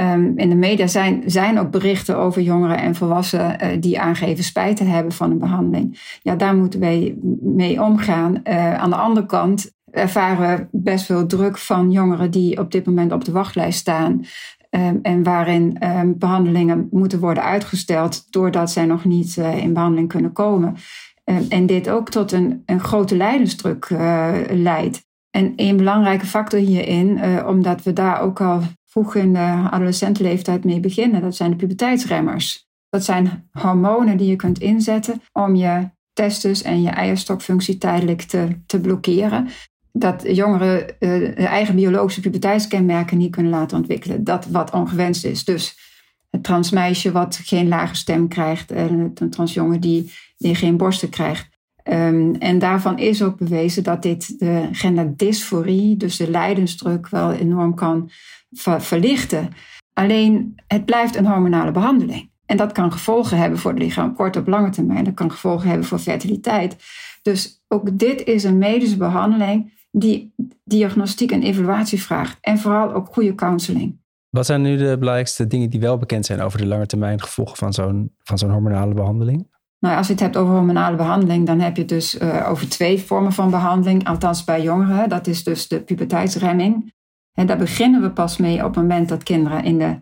Um, 0.00 0.38
in 0.38 0.48
de 0.48 0.54
media 0.54 0.86
zijn, 0.86 1.22
zijn 1.26 1.58
ook 1.58 1.70
berichten 1.70 2.18
over 2.18 2.42
jongeren 2.42 2.78
en 2.78 2.94
volwassenen 2.94 3.56
uh, 3.62 3.80
die 3.80 4.00
aangeven 4.00 4.44
spijt 4.44 4.76
te 4.76 4.84
hebben 4.84 5.12
van 5.12 5.30
een 5.30 5.38
behandeling. 5.38 6.18
Ja, 6.22 6.36
daar 6.36 6.56
moeten 6.56 6.80
wij 6.80 7.16
mee 7.40 7.82
omgaan. 7.82 8.40
Uh, 8.44 8.74
aan 8.74 8.90
de 8.90 8.96
andere 8.96 9.26
kant 9.26 9.72
ervaren 9.94 10.56
we 10.56 10.66
best 10.70 11.04
veel 11.04 11.26
druk 11.26 11.58
van 11.58 11.90
jongeren 11.90 12.30
die 12.30 12.58
op 12.58 12.70
dit 12.70 12.86
moment 12.86 13.12
op 13.12 13.24
de 13.24 13.32
wachtlijst 13.32 13.78
staan. 13.78 14.24
Um, 14.76 14.98
en 15.02 15.22
waarin 15.22 15.76
um, 15.84 16.18
behandelingen 16.18 16.88
moeten 16.90 17.20
worden 17.20 17.42
uitgesteld 17.42 18.32
doordat 18.32 18.70
zij 18.70 18.84
nog 18.86 19.04
niet 19.04 19.36
uh, 19.36 19.56
in 19.56 19.72
behandeling 19.72 20.08
kunnen 20.08 20.32
komen. 20.32 20.76
en 21.48 21.66
dit 21.66 21.88
ook 21.88 22.10
tot 22.10 22.32
een, 22.32 22.62
een 22.66 22.80
grote 22.80 23.16
lijdensdruk 23.16 23.88
leidt. 24.50 25.06
En 25.30 25.52
een 25.56 25.76
belangrijke 25.76 26.26
factor 26.26 26.58
hierin, 26.58 27.20
omdat 27.46 27.82
we 27.82 27.92
daar 27.92 28.20
ook 28.20 28.40
al 28.40 28.60
vroeg 28.84 29.14
in 29.14 29.32
de 29.32 29.68
adolescentenleeftijd 29.70 30.64
mee 30.64 30.80
beginnen. 30.80 31.20
Dat 31.20 31.36
zijn 31.36 31.50
de 31.50 31.56
puberteitsremmers. 31.56 32.68
Dat 32.88 33.04
zijn 33.04 33.48
hormonen 33.50 34.16
die 34.16 34.28
je 34.28 34.36
kunt 34.36 34.58
inzetten 34.58 35.20
om 35.32 35.54
je 35.54 35.90
testis 36.12 36.62
en 36.62 36.82
je 36.82 36.88
eierstokfunctie 36.88 37.78
tijdelijk 37.78 38.22
te, 38.22 38.48
te 38.66 38.80
blokkeren. 38.80 39.48
Dat 39.96 40.22
jongeren 40.26 40.94
uh, 40.98 41.46
eigen 41.46 41.74
biologische 41.74 42.20
puberteitskenmerken 42.20 43.18
niet 43.18 43.30
kunnen 43.30 43.52
laten 43.52 43.76
ontwikkelen. 43.76 44.24
Dat 44.24 44.46
wat 44.46 44.70
ongewenst 44.70 45.24
is. 45.24 45.44
Dus 45.44 45.78
het 46.30 46.42
transmeisje 46.42 47.12
wat 47.12 47.40
geen 47.44 47.68
lage 47.68 47.94
stem 47.94 48.28
krijgt. 48.28 48.70
En 48.70 49.12
een 49.14 49.30
transjongen 49.30 49.80
die, 49.80 50.12
geen 50.38 50.76
borsten 50.76 51.08
krijgt. 51.08 51.48
Um, 51.90 52.34
en 52.34 52.58
daarvan 52.58 52.98
is 52.98 53.22
ook 53.22 53.38
bewezen 53.38 53.82
dat 53.82 54.02
dit 54.02 54.38
de 54.38 54.68
genderdysforie, 54.72 55.96
dus 55.96 56.16
de 56.16 56.30
lijdensdruk, 56.30 57.08
wel 57.08 57.32
enorm 57.32 57.74
kan 57.74 58.10
verlichten. 58.78 59.48
Alleen 59.92 60.54
het 60.66 60.84
blijft 60.84 61.16
een 61.16 61.26
hormonale 61.26 61.70
behandeling. 61.70 62.30
En 62.46 62.56
dat 62.56 62.72
kan 62.72 62.92
gevolgen 62.92 63.38
hebben 63.38 63.58
voor 63.58 63.70
het 63.70 63.82
lichaam, 63.82 64.14
kort 64.14 64.36
op 64.36 64.46
lange 64.46 64.70
termijn. 64.70 65.04
Dat 65.04 65.14
kan 65.14 65.30
gevolgen 65.30 65.68
hebben 65.68 65.86
voor 65.86 65.98
fertiliteit. 65.98 66.76
Dus 67.22 67.64
ook 67.68 67.98
dit 67.98 68.24
is 68.24 68.44
een 68.44 68.58
medische 68.58 68.96
behandeling 68.96 69.72
die 69.96 70.34
diagnostiek 70.64 71.30
en 71.30 71.42
evaluatie 71.42 72.02
vraagt. 72.02 72.38
En 72.40 72.58
vooral 72.58 72.92
ook 72.92 73.06
goede 73.12 73.34
counseling. 73.34 74.02
Wat 74.30 74.46
zijn 74.46 74.62
nu 74.62 74.76
de 74.76 74.96
belangrijkste 74.98 75.46
dingen 75.46 75.70
die 75.70 75.80
wel 75.80 75.98
bekend 75.98 76.26
zijn 76.26 76.40
over 76.40 76.58
de 76.58 76.66
lange 76.66 76.86
termijn 76.86 77.20
gevolgen 77.20 77.56
van 77.56 77.72
zo'n, 77.72 78.14
van 78.18 78.38
zo'n 78.38 78.50
hormonale 78.50 78.94
behandeling? 78.94 79.52
Nou, 79.78 79.96
als 79.96 80.06
je 80.06 80.12
het 80.12 80.22
hebt 80.22 80.36
over 80.36 80.54
hormonale 80.54 80.96
behandeling, 80.96 81.46
dan 81.46 81.60
heb 81.60 81.74
je 81.74 81.80
het 81.80 81.90
dus 81.90 82.20
uh, 82.20 82.46
over 82.50 82.68
twee 82.68 83.00
vormen 83.00 83.32
van 83.32 83.50
behandeling. 83.50 84.06
Althans 84.06 84.44
bij 84.44 84.62
jongeren. 84.62 85.08
Dat 85.08 85.26
is 85.26 85.44
dus 85.44 85.68
de 85.68 85.80
puberteitsremming. 85.80 86.92
En 87.32 87.46
daar 87.46 87.58
beginnen 87.58 88.02
we 88.02 88.10
pas 88.10 88.36
mee 88.36 88.58
op 88.58 88.74
het 88.74 88.76
moment 88.76 89.08
dat 89.08 89.22
kinderen 89.22 89.64
in 89.64 89.78
de 89.78 90.00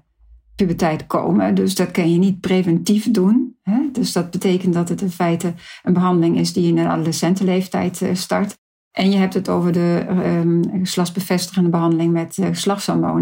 puberteit 0.54 1.06
komen. 1.06 1.54
Dus 1.54 1.74
dat 1.74 1.90
kan 1.90 2.12
je 2.12 2.18
niet 2.18 2.40
preventief 2.40 3.10
doen. 3.10 3.56
Hè? 3.62 3.88
Dus 3.92 4.12
dat 4.12 4.30
betekent 4.30 4.74
dat 4.74 4.88
het 4.88 5.00
in 5.00 5.10
feite 5.10 5.54
een 5.82 5.92
behandeling 5.92 6.38
is 6.38 6.52
die 6.52 6.68
in 6.68 6.74
de 6.74 6.88
adolescentenleeftijd 6.88 8.02
eh, 8.02 8.14
start. 8.14 8.60
En 8.92 9.10
je 9.10 9.16
hebt 9.16 9.34
het 9.34 9.48
over 9.48 9.72
de 9.72 10.06
um, 10.08 10.62
geslachtsbevestigende 10.72 11.70
behandeling 11.70 12.12
met 12.12 12.36
uh, 12.36 13.16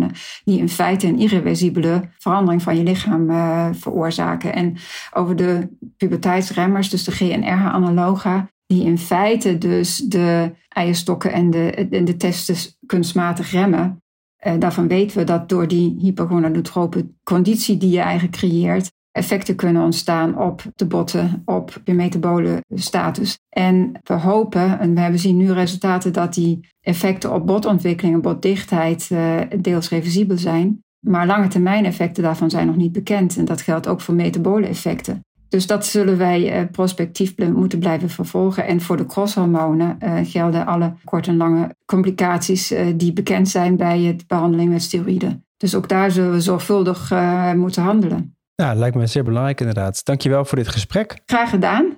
die 0.44 0.59
in 0.59 0.68
feite 0.68 1.06
een 1.06 1.18
irreversibele 1.18 2.11
verandering 2.18 2.62
van 2.62 2.76
je 2.76 2.83
lichaam 2.83 3.30
uh, 3.30 3.68
veroorzaken. 3.72 4.54
En 4.54 4.76
over 5.12 5.37
de 5.37 5.68
puberteitsremmers, 5.96 6.90
dus 6.90 7.04
de 7.04 7.12
GNRH-analoga, 7.12 8.50
die 8.66 8.85
in 8.85 8.98
feite 8.98 9.59
dus 9.59 9.96
de 9.96 10.52
eierstokken 10.68 11.33
en 11.33 11.50
de, 11.50 11.70
en 11.70 12.04
de 12.04 12.16
testes 12.16 12.78
kunstmatig 12.87 13.50
remmen. 13.50 14.02
Uh, 14.46 14.52
daarvan 14.59 14.88
weten 14.88 15.18
we 15.18 15.24
dat 15.24 15.48
door 15.48 15.68
die 15.68 15.96
hypergonadotrope 15.98 17.11
conditie 17.22 17.76
die 17.76 17.90
je 17.90 18.00
eigenlijk 18.00 18.37
creëert, 18.37 18.92
effecten 19.20 19.56
kunnen 19.56 19.83
ontstaan 19.83 20.38
op 20.38 20.62
de 20.74 20.87
botten, 20.87 21.42
op 21.44 21.80
je 21.85 21.94
metabole 21.94 22.64
status. 22.74 23.38
En 23.48 23.92
we 24.02 24.14
hopen, 24.14 24.78
en 24.78 24.94
we 24.94 25.00
hebben 25.00 25.20
zien 25.20 25.37
nu 25.37 25.52
resultaten 25.52 26.12
dat 26.12 26.35
die 26.35 26.68
effecten 26.80 27.35
op 27.35 27.46
botontwikkeling 27.46 28.14
en 28.14 28.22
botdichtheid 28.22 29.09
uh, 29.12 29.37
deels 29.61 29.88
reversibel 29.88 30.38
zijn. 30.38 30.83
Maar 31.00 31.26
lange 31.26 31.48
termijn 31.48 31.85
effecten 31.85 32.22
daarvan 32.22 32.50
zijn 32.50 32.66
nog 32.66 32.76
niet 32.76 32.92
bekend. 32.92 33.37
En 33.37 33.44
dat 33.44 33.61
geldt 33.61 33.88
ook 33.88 34.00
voor 34.00 34.14
metabole 34.14 34.66
effecten. 34.66 35.24
Dus 35.48 35.66
dat 35.66 35.87
zullen 35.87 36.18
wij 36.18 36.62
uh, 36.62 36.70
prospectief 36.70 37.37
moeten 37.37 37.78
blijven 37.78 38.09
vervolgen. 38.09 38.66
En 38.66 38.80
voor 38.80 38.96
de 38.96 39.06
crosshormonen 39.06 39.96
uh, 40.04 40.18
gelden 40.22 40.66
alle 40.66 40.94
korte 41.04 41.30
en 41.30 41.37
lange 41.37 41.74
complicaties 41.85 42.74
die 42.96 43.12
bekend 43.12 43.48
zijn 43.48 43.76
bij 43.76 44.00
het 44.00 44.26
behandeling 44.26 44.70
met 44.70 44.83
steroïden. 44.83 45.44
Dus 45.56 45.74
ook 45.74 45.88
daar 45.88 46.11
zullen 46.11 46.33
we 46.33 46.40
zorgvuldig 46.40 47.12
moeten 47.54 47.83
handelen. 47.83 48.35
Ja, 48.60 48.74
lijkt 48.74 48.96
me 48.96 49.06
zeer 49.06 49.24
belangrijk 49.24 49.60
inderdaad. 49.60 50.04
Dankjewel 50.04 50.44
voor 50.44 50.58
dit 50.58 50.68
gesprek. 50.68 51.18
Graag 51.26 51.50
gedaan. 51.50 51.94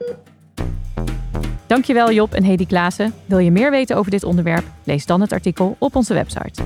Dankjewel 1.67 2.13
Job 2.13 2.35
en 2.35 2.45
Hedy 2.45 2.67
Klaassen. 2.67 3.15
Wil 3.27 3.39
je 3.39 3.51
meer 3.51 3.71
weten 3.71 3.97
over 3.97 4.11
dit 4.11 4.25
onderwerp? 4.25 4.65
Lees 4.85 5.07
dan 5.07 5.21
het 5.21 5.33
artikel 5.33 5.77
op 5.79 5.97
onze 5.97 6.15
website. 6.15 6.63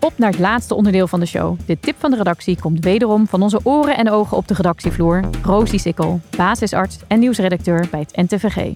Op 0.00 0.12
naar 0.16 0.30
het 0.30 0.38
laatste 0.38 0.74
onderdeel 0.74 1.06
van 1.06 1.20
de 1.20 1.26
show. 1.26 1.58
De 1.66 1.80
tip 1.80 1.96
van 1.98 2.10
de 2.10 2.16
redactie 2.16 2.60
komt 2.60 2.84
wederom 2.84 3.26
van 3.26 3.42
onze 3.42 3.60
oren 3.62 3.96
en 3.96 4.10
ogen 4.10 4.36
op 4.36 4.48
de 4.48 4.54
redactievloer. 4.54 5.24
Rosie 5.42 5.78
Sikkel, 5.78 6.20
basisarts 6.36 6.98
en 7.06 7.18
nieuwsredacteur 7.18 7.86
bij 7.90 8.00
het 8.00 8.16
NTVG. 8.16 8.74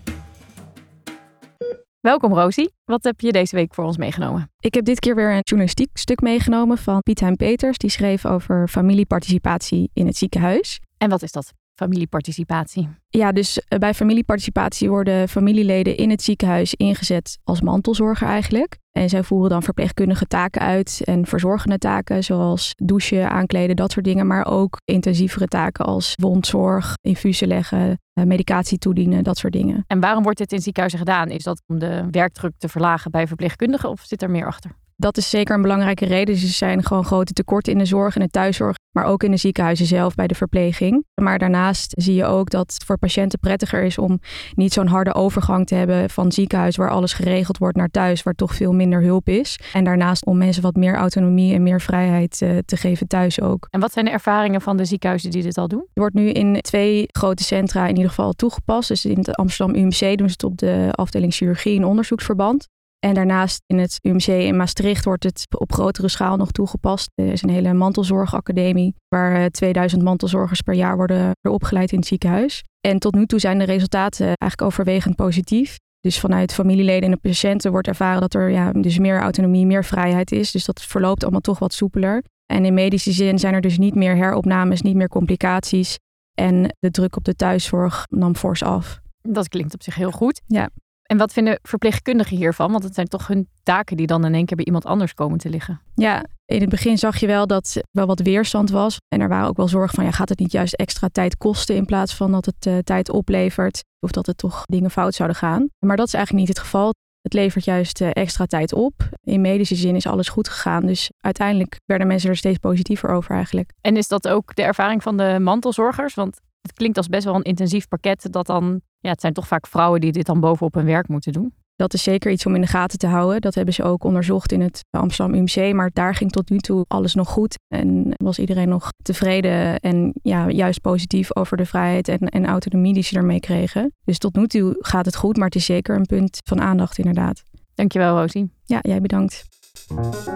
Welkom 2.02 2.32
Rosie. 2.32 2.72
Wat 2.84 3.04
heb 3.04 3.20
je 3.20 3.32
deze 3.32 3.56
week 3.56 3.74
voor 3.74 3.84
ons 3.84 3.96
meegenomen? 3.96 4.50
Ik 4.60 4.74
heb 4.74 4.84
dit 4.84 4.98
keer 4.98 5.14
weer 5.14 5.32
een 5.32 5.40
journalistiek 5.42 5.96
stuk 5.96 6.20
meegenomen 6.20 6.78
van 6.78 7.02
Piet 7.02 7.20
Hein 7.20 7.36
Peters. 7.36 7.78
Die 7.78 7.90
schreef 7.90 8.26
over 8.26 8.68
familieparticipatie 8.68 9.90
in 9.92 10.06
het 10.06 10.16
ziekenhuis. 10.16 10.80
En 10.98 11.10
wat 11.10 11.22
is 11.22 11.32
dat? 11.32 11.52
Familieparticipatie? 11.74 12.88
Ja, 13.08 13.32
dus 13.32 13.60
eh, 13.60 13.78
bij 13.78 13.94
familieparticipatie 13.94 14.88
worden 14.88 15.28
familieleden 15.28 15.96
in 15.96 16.10
het 16.10 16.22
ziekenhuis 16.22 16.74
ingezet 16.74 17.38
als 17.44 17.60
mantelzorger 17.60 18.28
eigenlijk. 18.28 18.80
En 18.92 19.08
zij 19.08 19.22
voeren 19.22 19.50
dan 19.50 19.62
verpleegkundige 19.62 20.26
taken 20.26 20.60
uit 20.60 21.00
en 21.04 21.26
verzorgende 21.26 21.78
taken 21.78 22.24
zoals 22.24 22.72
douchen, 22.76 23.30
aankleden, 23.30 23.76
dat 23.76 23.92
soort 23.92 24.04
dingen. 24.04 24.26
Maar 24.26 24.46
ook 24.46 24.76
intensievere 24.84 25.46
taken 25.46 25.84
als 25.84 26.14
wondzorg, 26.20 26.94
infusen 27.00 27.48
leggen, 27.48 27.98
eh, 28.12 28.24
medicatie 28.24 28.78
toedienen, 28.78 29.24
dat 29.24 29.38
soort 29.38 29.52
dingen. 29.52 29.84
En 29.86 30.00
waarom 30.00 30.22
wordt 30.22 30.38
dit 30.38 30.52
in 30.52 30.60
ziekenhuizen 30.60 31.00
gedaan? 31.00 31.28
Is 31.28 31.42
dat 31.42 31.62
om 31.66 31.78
de 31.78 32.06
werkdruk 32.10 32.52
te 32.58 32.68
verlagen 32.68 33.10
bij 33.10 33.26
verpleegkundigen 33.26 33.88
of 33.88 34.00
zit 34.00 34.22
er 34.22 34.30
meer 34.30 34.46
achter? 34.46 34.70
Dat 34.96 35.16
is 35.16 35.30
zeker 35.30 35.54
een 35.54 35.62
belangrijke 35.62 36.04
reden. 36.04 36.34
Dus 36.34 36.42
er 36.42 36.48
zijn 36.48 36.84
gewoon 36.84 37.04
grote 37.04 37.32
tekorten 37.32 37.72
in 37.72 37.78
de 37.78 37.84
zorg 37.84 38.14
en 38.14 38.20
de 38.20 38.28
thuiszorg, 38.28 38.76
maar 38.90 39.04
ook 39.04 39.22
in 39.22 39.30
de 39.30 39.36
ziekenhuizen 39.36 39.86
zelf 39.86 40.14
bij 40.14 40.26
de 40.26 40.34
verpleging. 40.34 41.04
Maar 41.14 41.38
daarnaast 41.38 41.92
zie 41.96 42.14
je 42.14 42.24
ook 42.24 42.50
dat 42.50 42.72
het 42.72 42.84
voor 42.84 42.98
patiënten 42.98 43.38
prettiger 43.38 43.82
is 43.82 43.98
om 43.98 44.20
niet 44.54 44.72
zo'n 44.72 44.86
harde 44.86 45.14
overgang 45.14 45.66
te 45.66 45.74
hebben 45.74 46.10
van 46.10 46.32
ziekenhuis 46.32 46.76
waar 46.76 46.90
alles 46.90 47.12
geregeld 47.12 47.58
wordt 47.58 47.76
naar 47.76 47.88
thuis, 47.88 48.22
waar 48.22 48.34
toch 48.34 48.54
veel 48.54 48.72
minder 48.72 49.02
hulp 49.02 49.28
is. 49.28 49.58
En 49.72 49.84
daarnaast 49.84 50.26
om 50.26 50.38
mensen 50.38 50.62
wat 50.62 50.76
meer 50.76 50.94
autonomie 50.94 51.54
en 51.54 51.62
meer 51.62 51.80
vrijheid 51.80 52.40
uh, 52.42 52.58
te 52.64 52.76
geven 52.76 53.06
thuis 53.06 53.40
ook. 53.40 53.66
En 53.70 53.80
wat 53.80 53.92
zijn 53.92 54.04
de 54.04 54.10
ervaringen 54.10 54.60
van 54.60 54.76
de 54.76 54.84
ziekenhuizen 54.84 55.30
die 55.30 55.42
dit 55.42 55.58
al 55.58 55.68
doen? 55.68 55.80
Er 55.80 56.00
wordt 56.00 56.14
nu 56.14 56.30
in 56.30 56.60
twee 56.60 57.06
grote 57.08 57.42
centra 57.42 57.86
in 57.86 57.96
ieder 57.96 58.08
geval 58.08 58.32
toegepast. 58.32 58.88
Dus 58.88 59.04
in 59.04 59.18
het 59.18 59.34
Amsterdam 59.34 59.76
UMC 59.76 60.18
doen 60.18 60.28
ze 60.28 60.32
het 60.32 60.44
op 60.44 60.58
de 60.58 60.88
afdeling 60.90 61.34
chirurgie 61.34 61.76
en 61.76 61.84
onderzoeksverband. 61.84 62.68
En 63.04 63.14
daarnaast 63.14 63.62
in 63.66 63.78
het 63.78 63.98
UMC 64.02 64.26
in 64.26 64.56
Maastricht 64.56 65.04
wordt 65.04 65.24
het 65.24 65.46
op 65.58 65.72
grotere 65.72 66.08
schaal 66.08 66.36
nog 66.36 66.52
toegepast. 66.52 67.10
Er 67.14 67.32
is 67.32 67.42
een 67.42 67.50
hele 67.50 67.72
mantelzorgacademie 67.72 68.94
waar 69.08 69.50
2000 69.50 70.00
eh, 70.00 70.06
mantelzorgers 70.06 70.60
per 70.60 70.74
jaar 70.74 70.96
worden 70.96 71.30
opgeleid 71.48 71.92
in 71.92 71.98
het 71.98 72.06
ziekenhuis. 72.06 72.62
En 72.80 72.98
tot 72.98 73.14
nu 73.14 73.26
toe 73.26 73.38
zijn 73.38 73.58
de 73.58 73.64
resultaten 73.64 74.26
eigenlijk 74.26 74.62
overwegend 74.62 75.16
positief. 75.16 75.76
Dus 76.00 76.20
vanuit 76.20 76.54
familieleden 76.54 77.02
en 77.02 77.10
de 77.10 77.28
patiënten 77.28 77.70
wordt 77.70 77.88
ervaren 77.88 78.20
dat 78.20 78.34
er 78.34 78.50
ja, 78.50 78.72
dus 78.72 78.98
meer 78.98 79.20
autonomie, 79.20 79.66
meer 79.66 79.84
vrijheid 79.84 80.32
is. 80.32 80.50
Dus 80.50 80.64
dat 80.64 80.82
verloopt 80.82 81.22
allemaal 81.22 81.40
toch 81.40 81.58
wat 81.58 81.72
soepeler. 81.72 82.22
En 82.46 82.64
in 82.64 82.74
medische 82.74 83.12
zin 83.12 83.38
zijn 83.38 83.54
er 83.54 83.60
dus 83.60 83.78
niet 83.78 83.94
meer 83.94 84.16
heropnames, 84.16 84.82
niet 84.82 84.96
meer 84.96 85.08
complicaties. 85.08 85.98
En 86.34 86.76
de 86.78 86.90
druk 86.90 87.16
op 87.16 87.24
de 87.24 87.34
thuiszorg 87.34 88.06
nam 88.10 88.36
fors 88.36 88.62
af. 88.62 89.00
Dat 89.20 89.48
klinkt 89.48 89.74
op 89.74 89.82
zich 89.82 89.94
heel 89.94 90.10
goed. 90.10 90.42
Ja. 90.46 90.70
En 91.12 91.18
wat 91.18 91.32
vinden 91.32 91.58
verpleegkundigen 91.62 92.36
hiervan? 92.36 92.70
Want 92.70 92.84
het 92.84 92.94
zijn 92.94 93.08
toch 93.08 93.26
hun 93.26 93.48
taken 93.62 93.96
die 93.96 94.06
dan 94.06 94.24
in 94.24 94.34
één 94.34 94.46
keer 94.46 94.56
bij 94.56 94.64
iemand 94.64 94.86
anders 94.86 95.14
komen 95.14 95.38
te 95.38 95.48
liggen. 95.48 95.80
Ja, 95.94 96.24
in 96.44 96.60
het 96.60 96.68
begin 96.68 96.98
zag 96.98 97.16
je 97.16 97.26
wel 97.26 97.46
dat 97.46 97.82
wel 97.90 98.06
wat 98.06 98.20
weerstand 98.20 98.70
was. 98.70 98.96
En 99.08 99.20
er 99.20 99.28
waren 99.28 99.48
ook 99.48 99.56
wel 99.56 99.68
zorgen 99.68 99.94
van, 99.94 100.04
ja, 100.04 100.10
gaat 100.10 100.28
het 100.28 100.38
niet 100.38 100.52
juist 100.52 100.74
extra 100.74 101.08
tijd 101.08 101.36
kosten 101.36 101.76
in 101.76 101.84
plaats 101.84 102.14
van 102.14 102.32
dat 102.32 102.46
het 102.46 102.66
uh, 102.66 102.78
tijd 102.78 103.10
oplevert? 103.10 103.84
Of 104.00 104.10
dat 104.10 104.26
het 104.26 104.38
toch 104.38 104.62
dingen 104.64 104.90
fout 104.90 105.14
zouden 105.14 105.36
gaan. 105.36 105.68
Maar 105.86 105.96
dat 105.96 106.06
is 106.06 106.14
eigenlijk 106.14 106.46
niet 106.46 106.56
het 106.56 106.66
geval. 106.66 106.94
Het 107.20 107.32
levert 107.32 107.64
juist 107.64 108.00
uh, 108.00 108.08
extra 108.12 108.46
tijd 108.46 108.72
op. 108.72 109.08
In 109.20 109.40
medische 109.40 109.74
zin 109.74 109.96
is 109.96 110.06
alles 110.06 110.28
goed 110.28 110.48
gegaan. 110.48 110.86
Dus 110.86 111.10
uiteindelijk 111.20 111.76
werden 111.84 112.06
mensen 112.06 112.30
er 112.30 112.36
steeds 112.36 112.58
positiever 112.58 113.10
over 113.10 113.34
eigenlijk. 113.34 113.72
En 113.80 113.96
is 113.96 114.08
dat 114.08 114.28
ook 114.28 114.54
de 114.54 114.62
ervaring 114.62 115.02
van 115.02 115.16
de 115.16 115.38
mantelzorgers? 115.40 116.14
Want 116.14 116.40
Het 116.62 116.72
klinkt 116.72 116.96
als 116.96 117.08
best 117.08 117.24
wel 117.24 117.34
een 117.34 117.42
intensief 117.42 117.88
pakket 117.88 118.26
dat 118.30 118.46
dan, 118.46 118.80
ja, 118.98 119.10
het 119.10 119.20
zijn 119.20 119.32
toch 119.32 119.46
vaak 119.46 119.66
vrouwen 119.66 120.00
die 120.00 120.12
dit 120.12 120.26
dan 120.26 120.40
bovenop 120.40 120.74
hun 120.74 120.84
werk 120.84 121.08
moeten 121.08 121.32
doen. 121.32 121.52
Dat 121.76 121.94
is 121.94 122.02
zeker 122.02 122.30
iets 122.30 122.46
om 122.46 122.54
in 122.54 122.60
de 122.60 122.66
gaten 122.66 122.98
te 122.98 123.06
houden. 123.06 123.40
Dat 123.40 123.54
hebben 123.54 123.74
ze 123.74 123.82
ook 123.82 124.04
onderzocht 124.04 124.52
in 124.52 124.60
het 124.60 124.84
Amsterdam 124.90 125.34
UMC. 125.34 125.74
Maar 125.74 125.90
daar 125.92 126.14
ging 126.14 126.30
tot 126.30 126.50
nu 126.50 126.58
toe 126.58 126.84
alles 126.88 127.14
nog 127.14 127.28
goed. 127.28 127.58
En 127.68 128.14
was 128.16 128.38
iedereen 128.38 128.68
nog 128.68 128.88
tevreden 129.02 129.80
en 129.80 130.12
ja, 130.22 130.48
juist 130.48 130.80
positief 130.80 131.36
over 131.36 131.56
de 131.56 131.66
vrijheid 131.66 132.08
en, 132.08 132.18
en 132.18 132.46
autonomie 132.46 132.94
die 132.94 133.02
ze 133.02 133.16
ermee 133.16 133.40
kregen. 133.40 133.92
Dus 134.04 134.18
tot 134.18 134.34
nu 134.34 134.46
toe 134.46 134.76
gaat 134.78 135.04
het 135.04 135.16
goed, 135.16 135.36
maar 135.36 135.46
het 135.46 135.54
is 135.54 135.64
zeker 135.64 135.96
een 135.96 136.06
punt 136.06 136.38
van 136.44 136.60
aandacht 136.60 136.98
inderdaad. 136.98 137.42
Dankjewel 137.74 138.18
Rosie. 138.18 138.50
Ja, 138.64 138.78
jij 138.82 139.00
bedankt. 139.00 139.44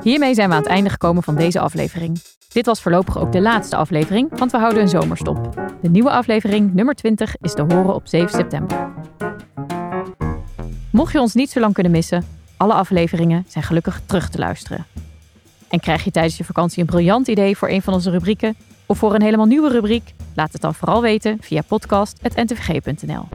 Hiermee 0.03 0.35
zijn 0.35 0.49
we 0.49 0.55
aan 0.55 0.63
het 0.63 0.71
einde 0.71 0.91
gekomen 0.91 1.23
van 1.23 1.37
deze 1.37 1.61
aflevering. 1.61 2.19
Dit 2.49 2.67
was 2.67 2.81
voorlopig 2.83 3.19
ook 3.19 3.33
de 3.33 3.41
laatste 3.41 3.77
aflevering, 3.77 4.39
want 4.39 4.51
we 4.51 4.59
houden 4.59 4.83
een 4.83 4.89
zomerstop. 4.89 5.55
De 5.83 5.91
nieuwe 5.91 6.11
aflevering, 6.11 6.75
nummer 6.75 6.95
20, 6.95 7.37
is 7.41 7.55
te 7.55 7.63
horen 7.63 7.95
op 7.95 8.07
7 8.07 8.29
september. 8.29 8.93
Mocht 10.91 11.13
je 11.13 11.21
ons 11.21 11.35
niet 11.35 11.51
zo 11.51 11.61
lang 11.61 11.75
kunnen 11.75 11.93
missen, 11.93 12.25
alle 12.57 12.73
afleveringen 12.73 13.45
zijn 13.49 13.65
gelukkig 13.65 14.01
terug 14.07 14.29
te 14.29 14.39
luisteren. 14.39 14.87
En 15.69 15.81
krijg 15.81 16.05
je 16.05 16.11
tijdens 16.11 16.37
je 16.37 16.45
vakantie 16.45 16.81
een 16.81 16.87
briljant 16.87 17.29
idee 17.29 17.57
voor 17.57 17.69
een 17.69 17.83
van 17.83 17.95
onze 17.95 18.11
rubrieken 18.11 18.57
of 18.87 18.99
voor 18.99 19.15
een 19.15 19.23
helemaal 19.23 19.47
nieuwe 19.47 19.71
rubriek? 19.71 20.15
Laat 20.35 20.53
het 20.53 20.61
dan 20.61 20.75
vooral 20.75 21.03
weten 21.03 21.39
via 21.41 21.63
podcast.ntvg.nl. 21.63 23.29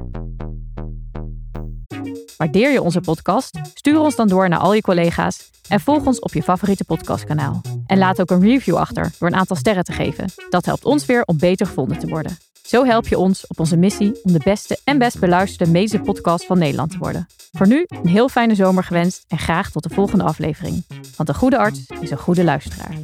Waardeer 2.37 2.71
je 2.71 2.81
onze 2.81 3.01
podcast? 3.01 3.59
Stuur 3.73 3.99
ons 3.99 4.15
dan 4.15 4.27
door 4.27 4.49
naar 4.49 4.59
al 4.59 4.73
je 4.73 4.81
collega's 4.81 5.49
en 5.67 5.79
volg 5.79 6.05
ons 6.05 6.19
op 6.19 6.33
je 6.33 6.43
favoriete 6.43 6.83
podcastkanaal. 6.83 7.61
En 7.85 7.97
laat 7.97 8.21
ook 8.21 8.31
een 8.31 8.41
review 8.41 8.75
achter 8.75 9.11
door 9.19 9.27
een 9.27 9.35
aantal 9.35 9.55
sterren 9.55 9.83
te 9.83 9.91
geven. 9.91 10.25
Dat 10.49 10.65
helpt 10.65 10.85
ons 10.85 11.05
weer 11.05 11.23
om 11.25 11.37
beter 11.37 11.65
gevonden 11.65 11.99
te 11.99 12.07
worden. 12.07 12.37
Zo 12.61 12.85
help 12.85 13.07
je 13.07 13.17
ons 13.17 13.47
op 13.47 13.59
onze 13.59 13.77
missie 13.77 14.19
om 14.23 14.31
de 14.31 14.41
beste 14.43 14.79
en 14.83 14.97
best 14.97 15.19
beluisterde 15.19 15.71
medische 15.71 15.99
podcast 15.99 16.45
van 16.45 16.57
Nederland 16.57 16.91
te 16.91 16.97
worden. 16.97 17.27
Voor 17.51 17.67
nu 17.67 17.85
een 17.87 18.07
heel 18.07 18.29
fijne 18.29 18.55
zomer 18.55 18.83
gewenst 18.83 19.25
en 19.27 19.37
graag 19.37 19.71
tot 19.71 19.83
de 19.83 19.89
volgende 19.89 20.23
aflevering. 20.23 20.83
Want 21.15 21.29
een 21.29 21.35
goede 21.35 21.57
arts 21.57 21.79
is 21.99 22.11
een 22.11 22.17
goede 22.17 22.43
luisteraar. 22.43 22.97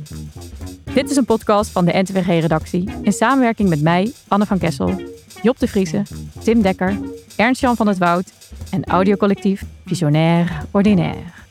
Dit 0.93 1.09
is 1.09 1.15
een 1.15 1.25
podcast 1.25 1.71
van 1.71 1.85
de 1.85 2.01
NTWG-redactie 2.01 2.89
in 3.01 3.13
samenwerking 3.13 3.69
met 3.69 3.81
mij, 3.81 4.13
Anne 4.27 4.45
van 4.45 4.57
Kessel, 4.57 5.01
Job 5.41 5.59
de 5.59 5.67
Vriese, 5.67 6.03
Tim 6.43 6.61
Dekker, 6.61 6.97
Ernst-Jan 7.37 7.75
van 7.75 7.87
het 7.87 7.97
Woud 7.97 8.33
en 8.71 8.85
audiocollectief 8.85 9.63
Visionair 9.85 10.65
Ordinaire. 10.71 11.46